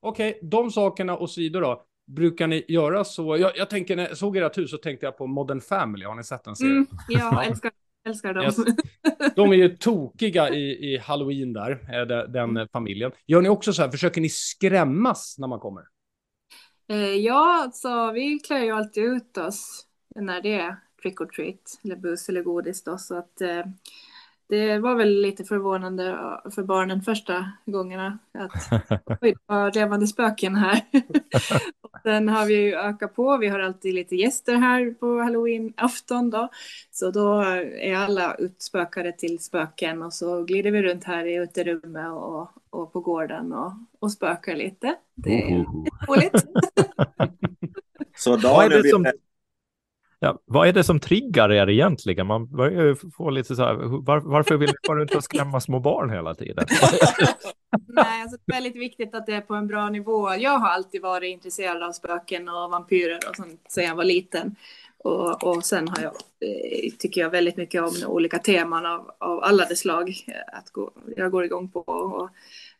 Okej, 0.00 0.30
okay, 0.30 0.48
de 0.48 0.70
sakerna 0.70 1.16
och 1.16 1.30
sidor 1.30 1.60
då. 1.60 1.82
Brukar 2.06 2.46
ni 2.46 2.64
göra 2.68 3.04
så? 3.04 3.36
Jag, 3.36 3.52
jag 3.56 3.70
tänker, 3.70 3.96
när 3.96 4.08
jag 4.08 4.16
såg 4.16 4.36
ert 4.36 4.58
hus 4.58 4.70
så 4.70 4.76
tänkte 4.76 5.06
jag 5.06 5.18
på 5.18 5.26
Modern 5.26 5.60
Family. 5.60 6.04
Har 6.04 6.14
ni 6.14 6.24
sett 6.24 6.44
den 6.44 6.56
serien? 6.56 6.76
Mm, 6.76 6.86
jag 7.08 7.46
älskar 7.46 7.70
älskar 8.04 8.34
dem. 8.34 8.44
Yes. 8.44 8.56
De 9.36 9.50
är 9.50 9.56
ju 9.56 9.76
tokiga 9.76 10.50
i, 10.50 10.94
i 10.94 10.98
halloween 10.98 11.52
där, 11.52 11.70
eh, 11.70 12.06
den, 12.06 12.32
den 12.32 12.50
mm. 12.50 12.68
familjen. 12.72 13.12
Gör 13.26 13.42
ni 13.42 13.48
också 13.48 13.72
så 13.72 13.82
här, 13.82 13.90
försöker 13.90 14.20
ni 14.20 14.28
skrämmas 14.28 15.36
när 15.38 15.48
man 15.48 15.60
kommer? 15.60 15.82
Eh, 16.88 16.96
ja, 16.98 17.62
alltså 17.62 18.12
vi 18.12 18.38
klär 18.38 18.64
ju 18.64 18.70
alltid 18.70 19.04
ut 19.04 19.38
oss 19.38 19.86
när 20.16 20.42
det 20.42 20.54
är 20.54 20.76
trick 21.02 21.20
or 21.20 21.26
treat, 21.26 21.80
eller 21.84 21.96
bus 21.96 22.28
eller 22.28 22.42
godis 22.42 22.84
då, 22.84 22.98
så 22.98 23.18
att 23.18 23.40
eh, 23.40 23.66
det 24.48 24.78
var 24.78 24.94
väl 24.94 25.20
lite 25.20 25.44
förvånande 25.44 26.18
för 26.54 26.62
barnen 26.62 27.02
första 27.02 27.52
gångerna 27.66 28.18
att 28.38 28.82
oj, 29.20 29.30
det 29.30 29.36
var 29.46 29.72
levande 29.72 30.06
spöken 30.06 30.56
här. 30.56 30.80
Sen 32.02 32.28
har 32.28 32.46
vi 32.46 32.54
ju 32.54 32.74
ökat 32.74 33.14
på. 33.14 33.36
Vi 33.36 33.48
har 33.48 33.60
alltid 33.60 33.94
lite 33.94 34.16
gäster 34.16 34.54
här 34.54 34.94
på 35.00 35.06
halloween-afton 35.06 36.30
då. 36.30 36.48
Så 36.90 37.10
då 37.10 37.40
är 37.80 37.96
alla 37.96 38.34
utspökade 38.34 39.12
till 39.12 39.38
spöken 39.38 40.02
och 40.02 40.12
så 40.12 40.44
glider 40.44 40.70
vi 40.70 40.82
runt 40.82 41.04
här 41.04 41.24
i 41.24 41.34
uterummet 41.34 42.12
och, 42.12 42.50
och 42.70 42.92
på 42.92 43.00
gården 43.00 43.52
och, 43.52 43.72
och 43.98 44.12
spökar 44.12 44.56
lite. 44.56 44.94
Det 45.14 45.52
är 45.52 45.64
roligt. 46.08 46.46
så 48.16 48.36
Daniel, 48.36 48.90
som... 48.90 49.06
Ja, 50.24 50.38
vad 50.44 50.68
är 50.68 50.72
det 50.72 50.84
som 50.84 51.00
triggar 51.00 51.52
er 51.52 51.70
egentligen? 51.70 52.26
Man 52.26 52.46
börjar 52.46 52.84
ju 52.84 52.96
få 53.16 53.30
lite 53.30 53.56
så 53.56 53.62
här, 53.62 53.74
var, 53.74 54.20
varför 54.20 54.56
vill 54.56 54.72
du 54.82 55.02
inte 55.02 55.22
skrämma 55.22 55.60
små 55.60 55.80
barn 55.80 56.10
hela 56.10 56.34
tiden? 56.34 56.64
Nej, 57.88 58.22
alltså 58.22 58.38
det 58.46 58.52
är 58.52 58.56
väldigt 58.56 58.76
viktigt 58.76 59.14
att 59.14 59.26
det 59.26 59.34
är 59.34 59.40
på 59.40 59.54
en 59.54 59.66
bra 59.66 59.88
nivå. 59.88 60.34
Jag 60.34 60.58
har 60.58 60.68
alltid 60.68 61.02
varit 61.02 61.32
intresserad 61.32 61.82
av 61.82 61.92
spöken 61.92 62.48
och 62.48 62.70
vampyrer 62.70 63.18
och 63.28 63.36
sånt 63.36 63.60
sedan 63.68 63.84
jag 63.84 63.94
var 63.94 64.04
liten. 64.04 64.56
Och, 64.98 65.44
och 65.44 65.64
sen 65.64 65.88
har 65.88 66.02
jag, 66.02 66.12
eh, 66.40 66.90
tycker 66.98 67.20
jag 67.20 67.30
väldigt 67.30 67.56
mycket 67.56 67.82
om 67.82 67.94
olika 68.06 68.38
teman 68.38 68.86
av, 68.86 69.10
av 69.18 69.44
alla 69.44 69.64
de 69.64 69.76
slag. 69.76 70.14
Att 70.52 70.70
gå, 70.70 70.90
jag 71.16 71.30
går 71.30 71.44
igång 71.44 71.68
på 71.68 71.80
och 71.80 72.30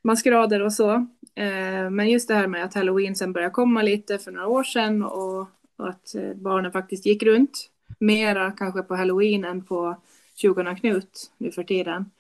maskerader 0.03 0.63
och 0.63 0.73
så. 0.73 0.91
Eh, 1.35 1.91
men 1.91 2.11
just 2.11 2.29
det 2.29 2.35
här 2.35 2.47
med 2.47 2.65
att 2.65 2.75
halloween 2.75 3.17
sen 3.17 3.33
började 3.33 3.55
komma 3.55 3.83
lite 3.83 4.19
för 4.19 4.33
några 4.33 4.49
år 4.49 4.65
sedan 4.65 5.03
och 5.03 5.49
och 5.77 5.89
att 5.89 6.15
eh, 6.15 6.35
barnen 6.35 6.73
faktiskt 6.73 7.07
gick 7.07 7.23
runt. 7.23 7.71
Mera 7.99 8.51
kanske 8.51 8.83
på 8.83 8.95
halloween 8.95 9.45
än 9.45 9.65
på 9.65 10.03
20 10.35 10.75
Knut 10.75 11.33
nu 11.39 11.53
för 11.53 11.65
tiden. 11.65 12.11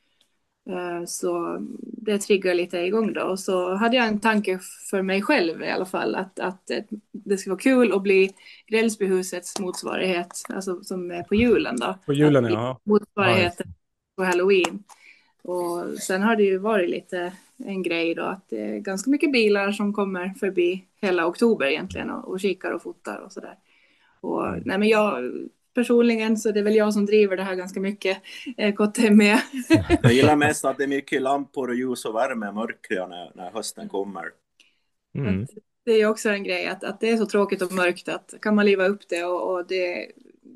Eh, 0.71 1.05
så 1.07 1.59
det 1.83 2.19
triggar 2.19 2.55
lite 2.55 2.79
igång 2.79 3.13
då. 3.13 3.23
Och 3.23 3.41
så 3.41 3.75
hade 3.75 3.97
jag 3.97 4.07
en 4.07 4.21
tanke 4.21 4.59
för 4.91 5.03
mig 5.03 5.23
själv 5.23 5.63
i 5.63 5.71
alla 5.71 5.87
fall 5.87 6.15
att, 6.15 6.39
att 6.39 6.71
eh, 6.71 6.83
det 7.13 7.39
skulle 7.39 7.53
vara 7.53 7.63
kul 7.63 7.93
att 7.93 8.03
bli 8.03 8.31
Grälsbyhusets 8.67 9.61
motsvarighet, 9.61 10.43
alltså 10.49 10.83
som 10.83 11.11
är 11.11 11.23
på 11.23 11.35
julen 11.35 11.77
då. 11.77 11.99
På 12.07 12.13
julen, 12.13 12.45
ja. 12.45 12.81
Motsvarigheten 12.85 13.75
på 14.17 14.25
halloween. 14.25 14.85
Och 15.45 15.99
sen 15.99 16.23
har 16.23 16.37
det 16.37 16.43
ju 16.43 16.59
varit 16.59 16.91
lite 16.91 17.33
en 17.57 17.83
grej 17.83 18.15
då 18.15 18.23
att 18.23 18.49
det 18.49 18.61
är 18.61 18.79
ganska 18.79 19.11
mycket 19.11 19.33
bilar 19.33 19.73
som 19.73 19.93
kommer 19.93 20.29
förbi 20.41 20.85
hela 21.01 21.27
oktober 21.27 21.67
egentligen 21.67 22.11
och, 22.11 22.29
och 22.29 22.41
kikar 22.41 22.71
och 22.71 22.83
fotar 22.83 23.19
och 23.19 23.33
sådär. 23.33 23.59
Och 24.21 24.45
nej 24.65 24.79
men 24.79 24.89
jag 24.89 25.33
personligen 25.75 26.37
så 26.37 26.51
det 26.51 26.61
är 26.61 26.65
väl 26.65 26.75
jag 26.75 26.95
som 26.95 27.07
driver 27.07 27.37
det 27.37 27.43
här 27.43 27.55
ganska 27.55 27.81
mycket. 27.81 28.23
Eh, 28.57 28.75
Kotte 28.75 29.11
med. 29.11 29.39
jag 30.03 30.13
gillar 30.13 30.37
mest 30.37 30.65
att 30.65 30.79
det 30.79 30.85
är 30.85 30.89
mycket 30.89 31.23
lampor 31.23 31.69
och 31.69 31.75
ljus 31.75 32.05
och 32.05 32.15
värme 32.15 32.53
mörkret 32.53 33.09
när, 33.09 33.33
när 33.35 33.51
hösten 33.51 33.89
kommer. 33.89 34.25
Mm. 35.19 35.47
Det 35.85 35.93
är 35.93 35.99
ju 35.99 36.07
också 36.07 36.29
en 36.29 36.45
grej 36.45 36.67
att, 36.67 36.85
att 36.85 37.01
det 37.01 37.11
är 37.11 37.17
så 37.17 37.27
tråkigt 37.27 37.63
och 37.63 37.73
mörkt 37.73 38.09
att 38.09 38.35
kan 38.41 38.55
man 38.55 38.67
liva 38.67 38.87
upp 38.87 39.09
det 39.09 39.25
och, 39.25 39.53
och 39.53 39.67
det, 39.67 40.07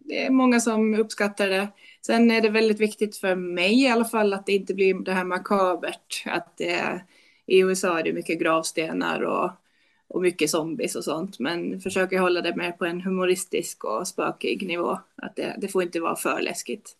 det 0.08 0.24
är 0.24 0.30
många 0.30 0.60
som 0.60 0.94
uppskattar 0.94 1.48
det. 1.48 1.68
Sen 2.06 2.30
är 2.30 2.40
det 2.40 2.48
väldigt 2.48 2.80
viktigt 2.80 3.16
för 3.16 3.34
mig 3.34 3.82
i 3.82 3.88
alla 3.88 4.04
fall 4.04 4.32
att 4.32 4.46
det 4.46 4.52
inte 4.52 4.74
blir 4.74 4.94
det 4.94 5.12
här 5.12 5.24
makabert. 5.24 6.22
Att 6.26 6.56
det, 6.56 7.02
I 7.46 7.58
USA 7.58 7.98
är 7.98 8.04
det 8.04 8.12
mycket 8.12 8.40
gravstenar 8.40 9.20
och, 9.20 9.50
och 10.08 10.22
mycket 10.22 10.50
zombies 10.50 10.96
och 10.96 11.04
sånt. 11.04 11.38
Men 11.38 11.80
försöker 11.80 12.18
hålla 12.18 12.40
det 12.40 12.56
mer 12.56 12.72
på 12.72 12.84
en 12.84 13.00
humoristisk 13.00 13.84
och 13.84 14.08
spökig 14.08 14.66
nivå. 14.66 14.98
Att 15.16 15.36
det, 15.36 15.56
det 15.58 15.68
får 15.68 15.82
inte 15.82 16.00
vara 16.00 16.16
för 16.16 16.40
läskigt. 16.40 16.96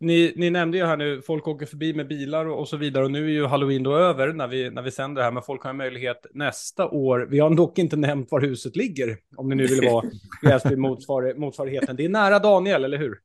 Ni, 0.00 0.32
ni, 0.36 0.50
nämnde 0.50 0.78
ju 0.78 0.84
här 0.84 0.96
nu, 0.96 1.22
folk 1.22 1.48
åker 1.48 1.66
förbi 1.66 1.94
med 1.94 2.08
bilar 2.08 2.46
och, 2.46 2.58
och, 2.58 2.68
så 2.68 2.76
vidare 2.76 3.04
och 3.04 3.10
nu 3.10 3.24
är 3.24 3.30
ju 3.30 3.46
halloween 3.46 3.82
då 3.82 3.96
över 3.96 4.32
när 4.32 4.48
vi, 4.48 4.70
när 4.70 4.82
vi 4.82 4.90
sänder 4.90 5.20
det 5.20 5.24
här, 5.24 5.32
men 5.32 5.42
folk 5.42 5.62
har 5.62 5.72
möjlighet 5.72 6.26
nästa 6.34 6.88
år. 6.88 7.26
Vi 7.30 7.38
har 7.38 7.50
dock 7.50 7.78
inte 7.78 7.96
nämnt 7.96 8.30
var 8.30 8.40
huset 8.40 8.76
ligger, 8.76 9.16
om 9.36 9.48
ni 9.48 9.54
nu 9.54 9.66
vill 9.66 9.90
vara 9.90 10.04
Gräsby 10.42 10.76
motsvar, 10.76 11.34
motsvarigheten. 11.36 11.96
Det 11.96 12.04
är 12.04 12.08
nära 12.08 12.38
Daniel, 12.38 12.84
eller 12.84 12.98
hur? 12.98 13.18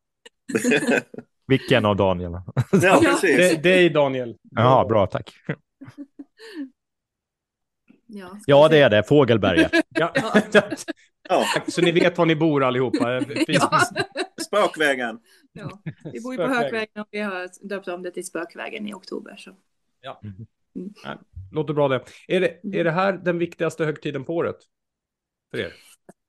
Vilken 1.47 1.86
av 1.86 1.95
Daniel? 1.95 2.32
Ja, 2.71 3.01
precis. 3.03 3.38
Det, 3.38 3.63
det 3.63 3.86
är 3.86 3.89
Daniel. 3.89 4.36
Ja, 4.51 4.86
bra, 4.89 5.08
tack. 5.08 5.32
Ja, 8.15 8.38
ja, 8.45 8.67
det 8.67 8.77
är 8.77 8.89
det. 8.89 9.03
Fågelberget. 9.03 9.71
Ja. 9.89 10.13
ja. 11.29 11.45
Så 11.67 11.82
ni 11.82 11.91
vet 11.91 12.17
var 12.17 12.25
ni 12.25 12.36
bor 12.36 12.63
allihopa. 12.63 13.21
Ja. 13.47 13.82
Spökvägen. 14.54 15.20
Ja. 15.56 15.82
Vi 16.13 16.22
bor 16.22 16.34
ju 16.34 16.38
på 16.38 16.48
Hökvägen 16.48 17.02
och 17.02 17.08
vi 17.12 17.20
har 17.20 17.68
döpt 17.68 17.88
om 17.88 18.04
det 18.04 18.12
till 18.12 18.26
Spökvägen 18.26 18.88
i 18.88 18.94
oktober. 18.94 19.36
Så. 19.38 19.56
Ja. 20.02 20.22
Mm. 20.24 21.20
Låter 21.52 21.74
bra 21.74 21.88
det. 21.88 22.04
Är, 22.28 22.39
det. 22.39 22.80
är 22.80 22.84
det 22.84 22.92
här 22.92 23.13
den 23.13 23.38
viktigaste 23.38 23.86
högtiden 23.86 24.24
på 24.24 24.36
året? 24.36 24.56
För 25.52 25.58
er? 25.58 25.74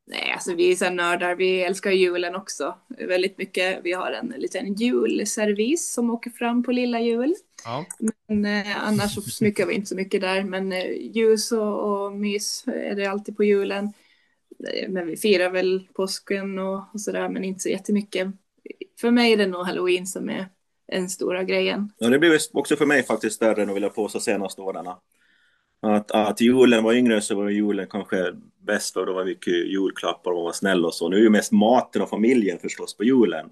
Nej, 0.06 0.32
alltså 0.32 0.54
vi 0.54 0.72
är 0.72 0.76
så 0.76 0.90
nördar. 0.90 1.34
Vi 1.34 1.62
älskar 1.62 1.90
julen 1.90 2.34
också 2.34 2.78
väldigt 2.88 3.38
mycket. 3.38 3.80
Vi 3.84 3.92
har 3.92 4.12
en 4.12 4.34
liten 4.36 4.74
julservis 4.74 5.92
som 5.92 6.10
åker 6.10 6.30
fram 6.30 6.62
på 6.62 6.72
lilla 6.72 7.00
jul. 7.00 7.34
Ja. 7.64 7.86
Men 8.28 8.44
eh, 8.44 8.86
annars 8.88 9.14
så 9.14 9.20
smyckar 9.20 9.66
vi 9.66 9.74
inte 9.74 9.88
så 9.88 9.96
mycket 9.96 10.20
där. 10.20 10.42
Men 10.42 10.72
eh, 10.72 10.90
ljus 11.14 11.52
och, 11.52 12.04
och 12.04 12.12
mys 12.12 12.64
är 12.66 12.94
det 12.94 13.06
alltid 13.06 13.36
på 13.36 13.44
julen. 13.44 13.92
Men 14.88 15.06
vi 15.06 15.16
firar 15.16 15.50
väl 15.50 15.88
påsken 15.94 16.58
och, 16.58 16.82
och 16.92 17.00
sådär, 17.00 17.28
men 17.28 17.44
inte 17.44 17.60
så 17.60 17.68
jättemycket. 17.68 18.28
För 19.00 19.10
mig 19.10 19.32
är 19.32 19.36
det 19.36 19.46
nog 19.46 19.66
halloween 19.66 20.06
som 20.06 20.30
är 20.30 20.46
den 20.92 21.08
stora 21.08 21.44
grejen. 21.44 21.92
Ja, 21.98 22.08
det 22.08 22.18
blir 22.18 22.38
också 22.52 22.76
för 22.76 22.86
mig 22.86 23.02
faktiskt 23.02 23.36
större 23.36 23.62
än 23.62 23.74
vill 23.74 23.82
jag 23.82 23.94
påstå 23.94 24.20
senaste 24.20 24.60
åren. 24.60 24.86
Att, 25.82 26.10
att 26.10 26.40
julen 26.40 26.84
var 26.84 26.92
yngre 26.92 27.20
så 27.20 27.34
var 27.34 27.48
julen 27.48 27.86
kanske 27.90 28.32
bäst 28.62 28.92
för 28.92 29.06
då 29.06 29.12
var 29.12 29.24
mycket 29.24 29.54
julklappar 29.54 30.30
och 30.30 30.36
man 30.36 30.44
var 30.44 30.52
snäll 30.52 30.84
och 30.84 30.94
så. 30.94 31.08
Nu 31.08 31.16
är 31.16 31.20
ju 31.20 31.30
mest 31.30 31.52
maten 31.52 32.02
och 32.02 32.10
familjen 32.10 32.58
förstås 32.58 32.96
på 32.96 33.04
julen. 33.04 33.50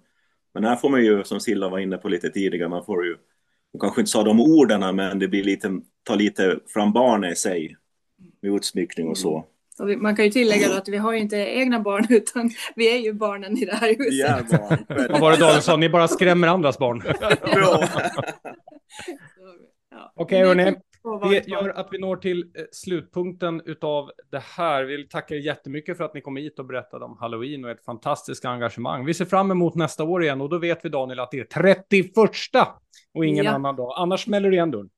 Men 0.55 0.65
här 0.65 0.77
får 0.77 0.89
man 0.89 1.05
ju, 1.05 1.25
som 1.25 1.41
Silla 1.41 1.69
var 1.69 1.79
inne 1.79 1.99
på 1.99 2.09
lite 2.09 2.31
tidigare, 2.31 2.69
man 2.69 2.85
får 2.85 3.05
ju, 3.05 3.17
man 3.73 3.81
kanske 3.81 4.01
inte 4.01 4.11
sa 4.11 4.23
de 4.23 4.41
orden, 4.41 4.97
men 4.97 5.19
det 5.19 5.29
blir 5.29 5.45
lite, 5.45 5.81
ta 6.03 6.15
lite 6.15 6.59
fram 6.67 6.93
barnet 6.93 7.33
i 7.33 7.37
sig. 7.37 7.77
Med 8.41 8.55
utsmyckning 8.55 9.09
och 9.09 9.19
så. 9.19 9.45
Och 9.79 9.89
vi, 9.89 9.97
man 9.97 10.17
kan 10.17 10.25
ju 10.25 10.31
tillägga 10.31 10.69
då 10.69 10.75
att 10.75 10.89
vi 10.89 10.97
har 10.97 11.13
ju 11.13 11.19
inte 11.19 11.37
egna 11.37 11.81
barn, 11.81 12.07
utan 12.11 12.51
vi 12.77 12.97
är 12.97 12.99
ju 12.99 13.13
barnen 13.13 13.59
i 13.59 13.65
det 13.65 13.75
här 13.75 13.89
huset. 13.89 14.47
Ja, 14.51 14.59
barn. 14.59 15.09
Vad 15.11 15.21
var 15.21 15.31
det 15.31 15.37
Daniel 15.37 15.63
sa? 15.63 15.77
Ni 15.77 15.89
bara 15.89 16.09
skrämmer 16.09 16.49
andras 16.49 16.79
barn. 16.79 16.99
Bra. 17.55 17.89
Okej, 20.17 20.45
hörni. 20.45 20.75
Det 21.31 21.49
gör 21.49 21.69
att 21.69 21.89
vi 21.91 21.99
når 21.99 22.17
till 22.17 22.41
eh, 22.41 22.65
slutpunkten 22.73 23.63
utav 23.65 24.11
det 24.31 24.43
här. 24.57 24.85
Vi 24.85 24.97
vill 24.97 25.09
tacka 25.09 25.35
er 25.35 25.39
jättemycket 25.39 25.97
för 25.97 26.05
att 26.05 26.15
ni 26.15 26.21
kom 26.21 26.37
hit 26.37 26.59
och 26.59 26.67
berättade 26.67 27.05
om 27.05 27.17
Halloween 27.21 27.65
och 27.65 27.71
ett 27.71 27.85
fantastiskt 27.85 28.45
engagemang. 28.45 29.05
Vi 29.05 29.15
ser 29.15 29.25
fram 29.25 29.51
emot 29.51 29.75
nästa 29.75 30.05
år 30.05 30.23
igen 30.23 30.41
och 30.41 30.49
då 30.49 30.59
vet 30.59 30.85
vi 30.85 30.89
Daniel 30.89 31.21
att 31.21 31.31
det 31.31 31.39
är 31.39 31.45
31 31.45 32.11
och 33.15 33.27
ingen 33.27 33.45
ja. 33.45 33.51
annan 33.51 33.77
dag. 33.77 33.95
Annars 33.97 34.25
smäller 34.25 34.51
det 34.51 34.55
igen 34.55 34.71
dörren. 34.71 34.91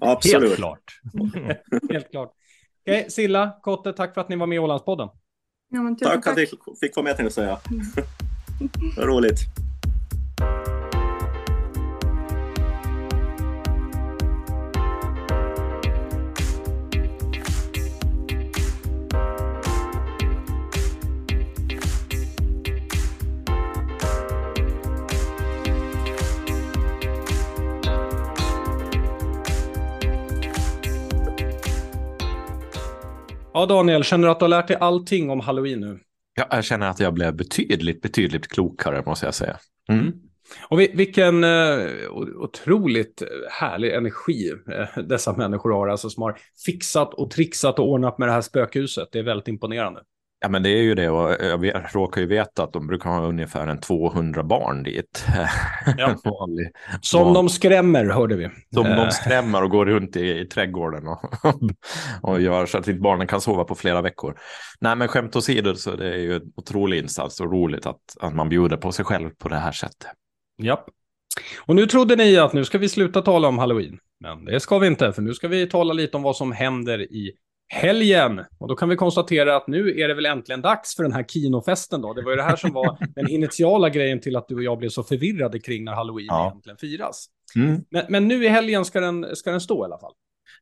Absolut. 0.00 0.42
Helt 0.42 0.56
klart. 0.56 1.00
Helt 1.90 2.10
klart. 2.10 2.32
Okej, 2.82 3.00
okay, 3.00 3.10
Silla, 3.10 3.50
Kotte, 3.62 3.92
tack 3.92 4.14
för 4.14 4.20
att 4.20 4.28
ni 4.28 4.36
var 4.36 4.46
med 4.46 4.56
i 4.56 4.58
Ålandspodden. 4.58 5.08
Ja, 5.68 5.96
tack, 6.00 6.24
tack 6.24 6.26
att 6.26 6.38
jag 6.38 6.78
fick 6.80 6.96
vara 6.96 7.04
med 7.04 7.16
tänkte 7.16 7.22
jag 7.22 7.32
säga. 7.32 7.58
Mm. 7.70 9.06
roligt. 9.08 9.38
Ja, 33.62 33.66
Daniel, 33.66 34.04
känner 34.04 34.26
du 34.26 34.32
att 34.32 34.38
du 34.38 34.44
har 34.44 34.48
lärt 34.48 34.68
dig 34.68 34.76
allting 34.80 35.30
om 35.30 35.40
halloween 35.40 35.80
nu? 35.80 35.98
Ja, 36.34 36.46
jag 36.50 36.64
känner 36.64 36.90
att 36.90 37.00
jag 37.00 37.14
blev 37.14 37.36
betydligt, 37.36 38.02
betydligt 38.02 38.48
klokare, 38.48 39.02
måste 39.06 39.26
jag 39.26 39.34
säga. 39.34 39.56
Mm. 39.88 40.12
Och 40.68 40.80
vilken 40.80 41.44
eh, 41.44 41.86
otroligt 42.36 43.22
härlig 43.50 43.94
energi 43.94 44.52
eh, 44.72 45.02
dessa 45.02 45.36
människor 45.36 45.72
har, 45.72 45.88
alltså 45.88 46.10
som 46.10 46.22
har 46.22 46.38
fixat 46.66 47.14
och 47.14 47.30
trixat 47.30 47.78
och 47.78 47.88
ordnat 47.88 48.18
med 48.18 48.28
det 48.28 48.32
här 48.32 48.40
spökhuset. 48.40 49.08
Det 49.12 49.18
är 49.18 49.22
väldigt 49.22 49.48
imponerande. 49.48 50.02
Ja, 50.42 50.48
men 50.48 50.62
det 50.62 50.70
är 50.70 50.82
ju 50.82 50.94
det 50.94 51.10
och 51.10 51.36
jag 51.40 51.82
råkar 51.92 52.20
ju 52.20 52.26
veta 52.26 52.62
att 52.64 52.72
de 52.72 52.86
brukar 52.86 53.10
ha 53.10 53.26
ungefär 53.26 53.66
en 53.66 53.80
200 53.80 54.42
barn 54.42 54.82
dit. 54.82 55.26
Ja. 55.98 56.16
vanlig, 56.24 56.70
som 57.00 57.24
van... 57.24 57.34
de 57.34 57.48
skrämmer, 57.48 58.04
hörde 58.04 58.36
vi. 58.36 58.50
Som 58.74 58.84
de 58.84 58.90
eh. 58.90 59.08
skrämmer 59.08 59.62
och 59.62 59.70
går 59.70 59.86
runt 59.86 60.16
i, 60.16 60.40
i 60.40 60.46
trädgården 60.46 61.08
och, 61.08 61.24
och 62.30 62.40
gör 62.40 62.66
så 62.66 62.78
att 62.78 62.86
barnen 62.86 63.26
kan 63.26 63.40
sova 63.40 63.64
på 63.64 63.74
flera 63.74 64.02
veckor. 64.02 64.38
Nej, 64.80 64.96
men 64.96 65.08
skämt 65.08 65.36
åsido 65.36 65.74
så 65.74 65.96
det 65.96 66.14
är 66.14 66.18
ju 66.18 66.34
en 66.34 66.52
otrolig 66.56 66.98
insats 66.98 67.40
och 67.40 67.52
roligt 67.52 67.86
att, 67.86 68.00
att 68.20 68.34
man 68.34 68.48
bjuder 68.48 68.76
på 68.76 68.92
sig 68.92 69.04
själv 69.04 69.30
på 69.30 69.48
det 69.48 69.56
här 69.56 69.72
sättet. 69.72 70.10
Japp. 70.62 70.84
Och 71.66 71.76
nu 71.76 71.86
trodde 71.86 72.16
ni 72.16 72.36
att 72.36 72.52
nu 72.52 72.64
ska 72.64 72.78
vi 72.78 72.88
sluta 72.88 73.22
tala 73.22 73.48
om 73.48 73.58
halloween. 73.58 73.98
Men 74.20 74.44
det 74.44 74.60
ska 74.60 74.78
vi 74.78 74.86
inte, 74.86 75.12
för 75.12 75.22
nu 75.22 75.34
ska 75.34 75.48
vi 75.48 75.66
tala 75.66 75.92
lite 75.92 76.16
om 76.16 76.22
vad 76.22 76.36
som 76.36 76.52
händer 76.52 77.00
i 77.00 77.32
helgen. 77.68 78.44
Och 78.58 78.68
då 78.68 78.76
kan 78.76 78.88
vi 78.88 78.96
konstatera 78.96 79.56
att 79.56 79.66
nu 79.66 80.00
är 80.00 80.08
det 80.08 80.14
väl 80.14 80.26
äntligen 80.26 80.62
dags 80.62 80.96
för 80.96 81.02
den 81.02 81.12
här 81.12 81.24
kinofesten 81.24 82.00
då. 82.02 82.12
Det 82.12 82.22
var 82.22 82.30
ju 82.30 82.36
det 82.36 82.42
här 82.42 82.56
som 82.56 82.72
var 82.72 82.98
den 83.14 83.28
initiala 83.28 83.88
grejen 83.88 84.20
till 84.20 84.36
att 84.36 84.48
du 84.48 84.54
och 84.54 84.62
jag 84.62 84.78
blev 84.78 84.88
så 84.88 85.02
förvirrade 85.02 85.58
kring 85.58 85.84
när 85.84 85.92
halloween 85.92 86.26
ja. 86.26 86.46
egentligen 86.46 86.76
firas. 86.76 87.26
Mm. 87.56 87.80
Men, 87.90 88.04
men, 88.08 88.28
nu 88.28 88.44
i 88.44 88.48
helgen 88.48 88.84
ska 88.84 89.00
den, 89.00 89.36
ska 89.36 89.50
den 89.50 89.60
stå 89.60 89.84
i 89.84 89.84
alla 89.84 89.98
fall. 89.98 90.12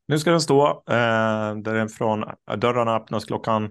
Nu 0.07 0.19
ska 0.19 0.31
den 0.31 0.41
stå. 0.41 0.67
Eh, 0.67 1.55
där 1.55 1.87
från, 1.87 2.23
dörrarna 2.57 2.95
öppnas 2.95 3.25
klockan 3.25 3.69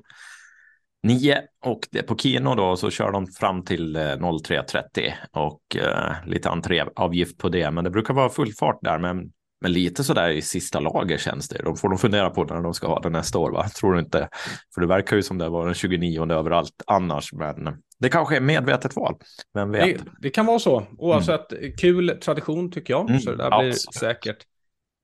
nio 1.02 1.42
och 1.64 1.88
det 1.90 2.02
på 2.02 2.16
Kino 2.16 2.54
då 2.54 2.76
så 2.76 2.90
kör 2.90 3.12
de 3.12 3.26
fram 3.26 3.64
till 3.64 3.96
03.30 3.96 5.12
och 5.32 5.76
eh, 5.76 6.12
lite 6.26 6.50
entréavgift 6.50 7.38
på 7.38 7.48
det. 7.48 7.70
Men 7.70 7.84
det 7.84 7.90
brukar 7.90 8.14
vara 8.14 8.28
full 8.28 8.52
fart 8.52 8.78
där. 8.82 8.98
Men, 8.98 9.32
men 9.60 9.72
lite 9.72 10.04
så 10.04 10.14
där 10.14 10.30
i 10.30 10.42
sista 10.42 10.80
lager 10.80 11.18
känns 11.18 11.48
det. 11.48 11.62
De 11.62 11.76
får 11.76 11.88
de 11.88 11.98
fundera 11.98 12.30
på 12.30 12.44
när 12.44 12.62
de 12.62 12.74
ska 12.74 12.86
ha 12.86 13.00
det 13.00 13.10
nästa 13.10 13.38
år, 13.38 13.50
va? 13.50 13.68
Tror 13.68 13.92
du 13.92 14.00
inte? 14.00 14.28
För 14.74 14.80
det 14.80 14.86
verkar 14.86 15.16
ju 15.16 15.22
som 15.22 15.38
det 15.38 15.48
var 15.48 15.66
den 15.66 15.74
29 15.74 16.32
överallt 16.32 16.82
annars. 16.86 17.32
Men 17.32 17.82
det 17.98 18.08
kanske 18.08 18.36
är 18.36 18.40
medvetet 18.40 18.96
val. 18.96 19.14
Vem 19.54 19.70
vet? 19.70 19.98
Det, 19.98 20.10
det 20.20 20.30
kan 20.30 20.46
vara 20.46 20.58
så. 20.58 20.86
Oavsett, 20.98 21.52
mm. 21.52 21.72
kul 21.76 22.18
tradition 22.22 22.72
tycker 22.72 22.94
jag. 22.94 23.10
Mm, 23.10 23.20
så 23.20 23.30
det 23.30 23.36
där 23.36 23.60
blir 23.60 23.68
absolut. 23.68 23.94
säkert 23.94 24.46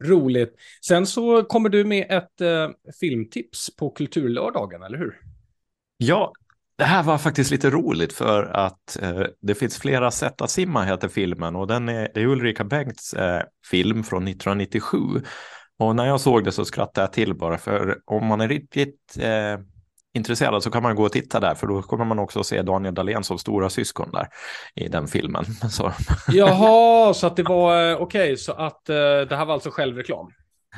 roligt. 0.05 0.55
Sen 0.87 1.07
så 1.07 1.43
kommer 1.43 1.69
du 1.69 1.85
med 1.85 2.07
ett 2.11 2.41
eh, 2.41 2.69
filmtips 3.01 3.77
på 3.77 3.91
Kulturlördagen, 3.91 4.83
eller 4.83 4.99
hur? 4.99 5.21
Ja, 5.97 6.33
det 6.79 6.85
här 6.85 7.03
var 7.03 7.19
faktiskt 7.19 7.51
lite 7.51 7.71
roligt 7.71 8.13
för 8.13 8.43
att 8.43 9.03
eh, 9.03 9.23
det 9.43 9.55
finns 9.55 9.79
flera 9.79 10.11
sätt 10.11 10.41
att 10.41 10.51
simma 10.51 10.85
heter 10.85 11.09
filmen 11.09 11.57
och 11.57 11.67
den 11.67 11.89
är, 11.89 12.09
det 12.15 12.21
är 12.21 12.27
Ulrika 12.27 12.65
Bengts 12.65 13.15
eh, 13.15 13.43
film 13.71 14.05
från 14.05 14.29
1997. 14.29 14.99
Och 15.79 15.97
när 15.97 16.07
jag 16.07 16.21
såg 16.21 16.45
det 16.45 16.53
så 16.53 16.65
skrattade 16.65 17.05
jag 17.05 17.13
till 17.13 17.35
bara 17.35 17.59
för 17.59 17.99
om 18.05 18.27
man 18.27 18.41
är 18.41 18.49
riktigt 18.49 19.17
eh, 19.19 19.59
intresserad 20.15 20.63
så 20.63 20.71
kan 20.71 20.83
man 20.83 20.97
gå 20.97 21.05
och 21.05 21.13
titta 21.13 21.41
där 21.41 21.55
för 21.55 21.67
då 21.67 21.83
kommer 21.83 22.05
man 22.05 22.19
också 22.19 22.45
se 22.45 22.63
Daniel 22.63 22.95
Dahlén 22.95 23.25
som 23.25 23.39
stora 23.39 23.71
syskon 23.71 24.11
där 24.13 24.29
i 24.75 24.89
den 24.89 25.09
filmen. 25.09 25.45
Så. 25.71 25.93
Jaha, 26.29 27.15
så 27.15 27.27
att 27.27 27.37
det 27.37 27.43
var 27.43 27.91
eh, 27.91 27.97
okej, 27.97 28.23
okay, 28.23 28.37
så 28.37 28.53
att 28.53 28.89
eh, 28.89 28.97
det 29.29 29.37
här 29.37 29.45
var 29.45 29.55
alltså 29.55 29.71
självreklam? 29.71 30.31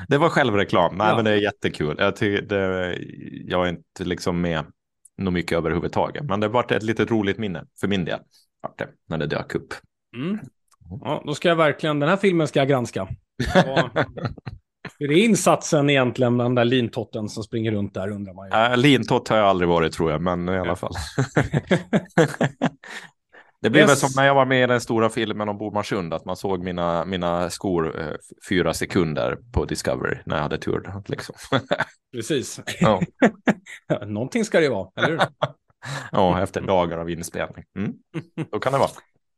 Det 0.09 0.19
var 0.19 0.29
självreklam, 0.29 0.97
nej 0.97 1.09
ja. 1.09 1.17
men 1.17 1.25
det 1.25 1.31
är 1.31 1.37
jättekul. 1.37 1.97
Jag, 1.99 2.15
det, 2.49 2.99
jag 3.45 3.67
är 3.67 3.69
inte 3.69 4.05
liksom 4.05 4.41
med 4.41 4.65
nog 5.19 5.33
mycket 5.33 5.59
överhuvudtaget. 5.59 6.25
Men 6.25 6.41
det 6.41 6.49
varit 6.49 6.71
ett 6.71 6.83
litet 6.83 7.11
roligt 7.11 7.39
minne 7.39 7.65
för 7.81 7.89
min 7.89 8.05
del. 8.05 8.21
Det, 8.79 8.89
när 9.09 9.19
det 9.19 9.27
dök 9.27 9.55
upp. 9.55 9.75
Mm. 10.17 10.39
Ja, 11.01 11.23
då 11.27 11.35
ska 11.35 11.49
jag 11.49 11.57
verkligen, 11.57 12.01
den 12.01 12.09
här 12.09 12.17
filmen 12.17 12.49
ska 12.49 12.59
jag 12.59 12.69
granska. 12.69 13.09
Hur 14.99 15.13
är 15.13 15.17
insatsen 15.17 15.91
egentligen 15.91 16.37
med 16.37 16.47
den 16.47 16.55
där 16.55 16.65
lintotten 16.65 17.29
som 17.29 17.43
springer 17.43 17.73
runt 17.73 17.95
där 17.95 18.11
undrar 18.11 18.35
man 18.35 18.49
ju. 18.49 18.73
Äh, 18.73 18.77
lintott 18.77 19.29
har 19.29 19.37
jag 19.37 19.47
aldrig 19.47 19.69
varit 19.69 19.93
tror 19.93 20.11
jag, 20.11 20.23
men 20.23 20.49
i 20.49 20.59
alla 20.59 20.77
fall. 20.77 20.93
Det 23.61 23.71
blev 23.71 23.83
yes. 23.83 23.91
väl 23.91 23.97
som 23.97 24.23
när 24.23 24.27
jag 24.27 24.35
var 24.35 24.47
med 24.47 24.65
i 24.65 24.67
den 24.67 24.81
stora 24.81 25.11
filmen 25.11 25.49
om 25.49 25.59
Bomarsund, 25.59 26.15
att 26.15 26.25
man 26.25 26.37
såg 26.37 26.65
mina, 26.65 27.05
mina 27.05 27.51
skor 27.51 28.01
eh, 28.01 28.15
fyra 28.49 28.75
sekunder 28.75 29.39
på 29.53 29.65
Discovery 29.65 30.19
när 30.27 30.37
jag 30.37 30.43
hade 30.43 30.59
tur. 30.59 31.03
Liksom. 31.07 31.35
Precis. 32.13 32.61
Ja. 32.81 33.01
Någonting 34.07 34.45
ska 34.45 34.61
det 34.61 34.69
vara, 34.69 34.91
eller 34.97 35.09
hur? 35.09 35.21
ja, 36.13 36.43
efter 36.43 36.61
dagar 36.61 36.99
av 36.99 37.11
inspelning. 37.11 37.65
Mm. 37.79 37.93
Då 38.51 38.59
kan 38.59 38.73
det 38.73 38.79
vara. 38.79 38.91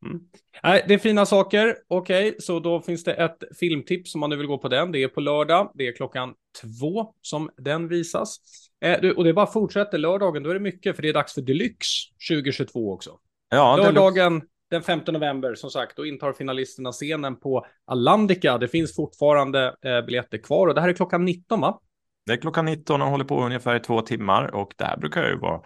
Mm. 0.06 0.20
Nej, 0.62 0.84
det 0.88 0.94
är 0.94 0.98
fina 0.98 1.26
saker. 1.26 1.76
Okej, 1.88 2.28
okay, 2.28 2.40
så 2.40 2.60
då 2.60 2.80
finns 2.80 3.04
det 3.04 3.14
ett 3.14 3.38
filmtips 3.60 4.14
om 4.14 4.20
man 4.20 4.30
nu 4.30 4.36
vill 4.36 4.46
gå 4.46 4.58
på 4.58 4.68
den. 4.68 4.92
Det 4.92 5.02
är 5.02 5.08
på 5.08 5.20
lördag. 5.20 5.72
Det 5.74 5.88
är 5.88 5.96
klockan 5.96 6.34
två 6.62 7.14
som 7.22 7.50
den 7.56 7.88
visas. 7.88 8.36
Eh, 8.84 9.10
och 9.10 9.24
det 9.24 9.32
bara 9.32 9.46
fortsätter 9.46 9.98
lördagen. 9.98 10.42
Då 10.42 10.50
är 10.50 10.54
det 10.54 10.60
mycket, 10.60 10.96
för 10.96 11.02
det 11.02 11.08
är 11.08 11.12
dags 11.12 11.34
för 11.34 11.42
Deluxe 11.42 12.08
2022 12.30 12.92
också. 12.92 13.18
Ja, 13.50 13.76
Lördagen 13.76 14.42
den 14.70 14.82
5 14.82 15.00
november, 15.06 15.54
som 15.54 15.70
sagt, 15.70 15.96
då 15.96 16.06
intar 16.06 16.32
finalisterna 16.32 16.92
scenen 16.92 17.40
på 17.40 17.66
Alandica. 17.84 18.58
Det 18.58 18.68
finns 18.68 18.96
fortfarande 18.96 19.76
eh, 19.84 20.06
biljetter 20.06 20.38
kvar 20.38 20.66
och 20.66 20.74
det 20.74 20.80
här 20.80 20.88
är 20.88 20.92
klockan 20.92 21.24
19, 21.24 21.60
va? 21.60 21.80
Det 22.26 22.32
är 22.32 22.36
klockan 22.36 22.64
19 22.64 23.02
och 23.02 23.08
håller 23.08 23.24
på 23.24 23.44
ungefär 23.44 23.76
i 23.76 23.80
två 23.80 24.00
timmar 24.00 24.54
och 24.54 24.72
det 24.76 24.84
här 24.84 24.96
brukar 24.96 25.28
ju 25.28 25.38
vara 25.38 25.60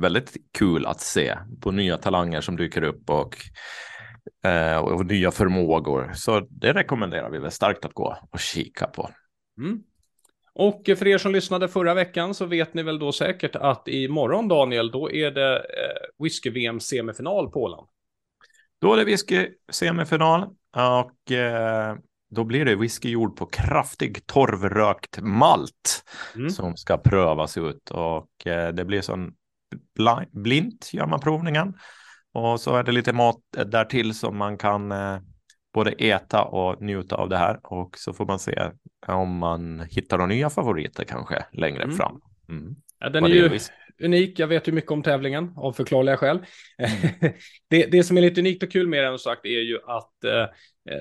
väldigt 0.00 0.36
kul 0.58 0.86
att 0.86 1.00
se 1.00 1.38
på 1.60 1.70
nya 1.70 1.96
talanger 1.96 2.40
som 2.40 2.56
dyker 2.56 2.82
upp 2.82 3.10
och, 3.10 3.36
eh, 4.50 4.76
och 4.76 5.06
nya 5.06 5.30
förmågor. 5.30 6.10
Så 6.14 6.40
det 6.50 6.72
rekommenderar 6.72 7.30
vi 7.30 7.38
väl 7.38 7.50
starkt 7.50 7.84
att 7.84 7.94
gå 7.94 8.16
och 8.30 8.40
kika 8.40 8.86
på. 8.86 9.10
Mm. 9.60 9.82
Och 10.60 10.82
för 10.86 11.06
er 11.06 11.18
som 11.18 11.32
lyssnade 11.32 11.68
förra 11.68 11.94
veckan 11.94 12.34
så 12.34 12.46
vet 12.46 12.74
ni 12.74 12.82
väl 12.82 12.98
då 12.98 13.12
säkert 13.12 13.56
att 13.56 13.88
imorgon 13.88 14.48
Daniel, 14.48 14.90
då 14.90 15.10
är 15.10 15.30
det 15.30 15.56
eh, 15.56 16.24
whisky-VM 16.24 16.80
semifinal 16.80 17.50
på 17.50 17.62
Åland. 17.62 17.86
Då 18.80 18.92
är 18.92 18.96
det 18.96 19.04
whisky-semifinal 19.04 20.42
och 20.76 21.32
eh, 21.32 21.96
då 22.30 22.44
blir 22.44 22.64
det 22.64 22.76
whisky 22.76 23.10
gjord 23.10 23.36
på 23.36 23.46
kraftig 23.46 24.26
torvrökt 24.26 25.20
malt 25.20 26.04
mm. 26.36 26.50
som 26.50 26.76
ska 26.76 26.98
prövas 26.98 27.56
ut 27.56 27.90
och 27.90 28.46
eh, 28.46 28.72
det 28.72 28.84
blir 28.84 29.00
sån 29.00 29.32
blint 30.30 30.90
gör 30.92 31.06
man 31.06 31.20
provningen 31.20 31.74
och 32.32 32.60
så 32.60 32.76
är 32.76 32.82
det 32.82 32.92
lite 32.92 33.12
mat 33.12 33.40
därtill 33.66 34.14
som 34.14 34.36
man 34.36 34.58
kan 34.58 34.92
eh, 34.92 35.18
både 35.74 35.90
äta 35.90 36.42
och 36.42 36.82
njuta 36.82 37.16
av 37.16 37.28
det 37.28 37.36
här 37.36 37.60
och 37.62 37.98
så 37.98 38.12
får 38.12 38.26
man 38.26 38.38
se 38.38 38.70
om 39.06 39.38
man 39.38 39.80
hittar 39.80 40.18
några 40.18 40.28
nya 40.28 40.50
favoriter 40.50 41.04
kanske 41.04 41.44
längre 41.52 41.82
mm. 41.82 41.96
fram. 41.96 42.20
Mm. 42.48 42.74
Ja, 42.98 43.08
den 43.08 43.24
är 43.24 43.28
ju 43.28 43.58
unik. 44.02 44.38
Jag 44.38 44.46
vet 44.46 44.68
ju 44.68 44.72
mycket 44.72 44.90
om 44.90 45.02
tävlingen 45.02 45.52
av 45.56 45.72
förklarliga 45.72 46.16
skäl. 46.16 46.36
Mm. 46.78 47.34
det, 47.70 47.86
det 47.86 48.04
som 48.04 48.16
är 48.16 48.20
lite 48.20 48.40
unikt 48.40 48.62
och 48.62 48.72
kul 48.72 48.88
med 48.88 49.04
den 49.04 49.18
sagt 49.18 49.44
är 49.44 49.60
ju 49.60 49.78
att 49.86 50.24
eh, 50.24 50.46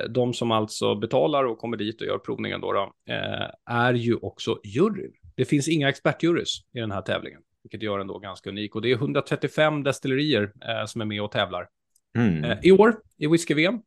de 0.10 0.34
som 0.34 0.52
alltså 0.52 0.96
betalar 0.96 1.44
och 1.44 1.58
kommer 1.58 1.78
dit 1.78 2.02
och 2.02 2.08
gör 2.08 2.18
provningen 2.18 2.62
då, 2.62 2.74
då 2.74 2.94
eh, 3.10 3.76
är 3.76 3.94
ju 3.94 4.16
också 4.16 4.60
juryn. 4.64 5.12
Det 5.36 5.46
finns 5.46 5.68
inga 5.68 5.90
expertjurys 5.90 6.60
i 6.74 6.80
den 6.80 6.92
här 6.92 7.02
tävlingen, 7.02 7.42
vilket 7.64 7.84
gör 7.84 7.98
den 7.98 8.08
då 8.08 8.20
ganska 8.20 8.50
unik. 8.50 8.76
Och 8.76 8.82
det 8.82 8.92
är 8.92 8.96
135 8.96 9.84
destillerier 9.84 10.44
eh, 10.44 10.86
som 10.86 11.02
är 11.02 11.06
med 11.06 11.22
och 11.22 11.32
tävlar. 11.32 11.68
Mm. 12.18 12.44
Eh, 12.44 12.58
I 12.64 12.72
år 12.72 12.96
i 13.18 13.28
whisky-VM 13.28 13.80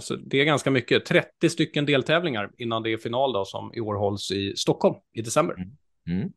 så 0.00 0.16
det 0.16 0.40
är 0.40 0.44
ganska 0.44 0.70
mycket, 0.70 1.04
30 1.04 1.50
stycken 1.50 1.86
deltävlingar 1.86 2.50
innan 2.58 2.82
det 2.82 2.92
är 2.92 2.96
final 2.96 3.32
då 3.32 3.44
som 3.44 3.74
i 3.74 3.80
år 3.80 3.94
hålls 3.94 4.30
i 4.30 4.56
Stockholm 4.56 4.94
i 5.12 5.22
december. 5.22 5.54
Mm. 5.54 5.70
Mm. 6.20 6.32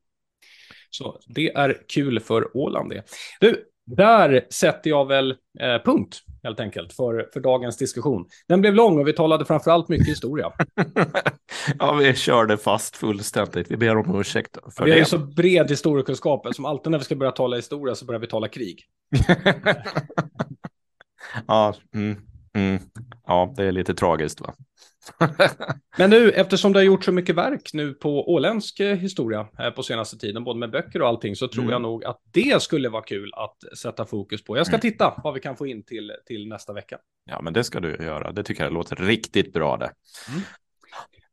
Så 0.89 1.19
det 1.27 1.51
är 1.51 1.81
kul 1.87 2.19
för 2.19 2.57
Åland 2.57 2.89
det. 2.89 3.03
Du, 3.39 3.65
där 3.85 4.45
sätter 4.49 4.89
jag 4.89 5.07
väl 5.07 5.31
eh, 5.59 5.83
punkt 5.85 6.19
helt 6.43 6.59
enkelt 6.59 6.93
för, 6.93 7.29
för 7.33 7.39
dagens 7.39 7.77
diskussion. 7.77 8.25
Den 8.47 8.61
blev 8.61 8.73
lång 8.73 8.99
och 8.99 9.07
vi 9.07 9.13
talade 9.13 9.45
framför 9.45 9.71
allt 9.71 9.89
mycket 9.89 10.07
historia. 10.07 10.51
ja, 11.79 11.93
vi 11.93 12.15
körde 12.15 12.57
fast 12.57 12.95
fullständigt. 12.95 13.71
Vi 13.71 13.77
ber 13.77 13.97
om 13.97 14.19
ursäkt 14.19 14.57
för 14.75 14.83
det. 14.83 14.85
Vi 14.85 14.91
har 14.91 14.99
ju 14.99 15.05
så 15.05 15.17
bred 15.17 15.69
historiekunskap 15.69 16.55
som 16.55 16.65
alltid 16.65 16.91
när 16.91 16.97
vi 16.97 17.05
ska 17.05 17.15
börja 17.15 17.31
tala 17.31 17.55
historia 17.55 17.95
så 17.95 18.05
börjar 18.05 18.19
vi 18.19 18.27
tala 18.27 18.47
krig. 18.47 18.83
ja, 21.47 21.75
mm. 21.95 22.30
Mm. 22.57 22.79
Ja, 23.27 23.53
det 23.57 23.63
är 23.63 23.71
lite 23.71 23.93
tragiskt 23.93 24.41
va? 24.41 24.53
Men 25.97 26.09
nu, 26.09 26.31
eftersom 26.31 26.73
det 26.73 26.79
har 26.79 26.83
gjort 26.83 27.03
så 27.03 27.11
mycket 27.11 27.35
verk 27.35 27.69
nu 27.73 27.93
på 27.93 28.33
åländsk 28.33 28.79
eh, 28.79 28.97
historia 28.97 29.47
här 29.57 29.71
på 29.71 29.83
senaste 29.83 30.17
tiden, 30.17 30.43
både 30.43 30.59
med 30.59 30.71
böcker 30.71 31.01
och 31.01 31.07
allting, 31.07 31.35
så 31.35 31.47
tror 31.47 31.63
mm. 31.63 31.71
jag 31.71 31.81
nog 31.81 32.05
att 32.05 32.21
det 32.31 32.61
skulle 32.61 32.89
vara 32.89 33.03
kul 33.03 33.31
att 33.33 33.77
sätta 33.77 34.05
fokus 34.05 34.43
på. 34.43 34.57
Jag 34.57 34.65
ska 34.65 34.75
mm. 34.75 34.81
titta 34.81 35.21
vad 35.23 35.33
vi 35.33 35.39
kan 35.39 35.57
få 35.57 35.67
in 35.67 35.83
till, 35.83 36.11
till 36.25 36.47
nästa 36.47 36.73
vecka. 36.73 36.97
Ja, 37.25 37.41
men 37.41 37.53
det 37.53 37.63
ska 37.63 37.79
du 37.79 37.89
göra. 37.89 38.31
Det 38.31 38.43
tycker 38.43 38.63
jag 38.63 38.73
låter 38.73 38.95
riktigt 38.95 39.53
bra 39.53 39.77
det. 39.77 39.91
Mm. 40.29 40.41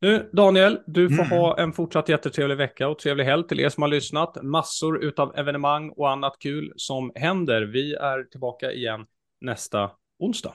Nu, 0.00 0.30
Daniel, 0.32 0.80
du 0.86 1.08
får 1.08 1.24
mm. 1.24 1.38
ha 1.38 1.58
en 1.58 1.72
fortsatt 1.72 2.08
jättetrevlig 2.08 2.56
vecka 2.56 2.88
och 2.88 2.98
trevlig 2.98 3.24
helg 3.24 3.48
till 3.48 3.60
er 3.60 3.68
som 3.68 3.82
har 3.82 3.88
lyssnat. 3.88 4.42
Massor 4.42 5.12
av 5.16 5.38
evenemang 5.38 5.90
och 5.96 6.10
annat 6.10 6.36
kul 6.38 6.72
som 6.76 7.12
händer. 7.14 7.62
Vi 7.62 7.94
är 7.94 8.24
tillbaka 8.24 8.72
igen 8.72 9.06
nästa 9.40 9.90
onsdag. 10.18 10.54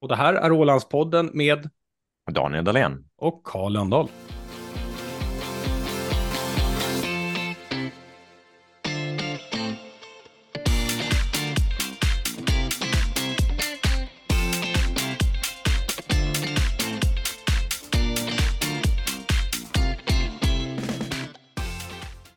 Och 0.00 0.08
det 0.08 0.16
här 0.16 0.34
är 0.34 0.52
Ålandspodden 0.52 1.30
med 1.32 1.70
Daniel 2.30 2.64
Dahlén 2.64 3.04
och 3.16 3.44
Karl 3.44 3.72
Lundahl. 3.72 4.08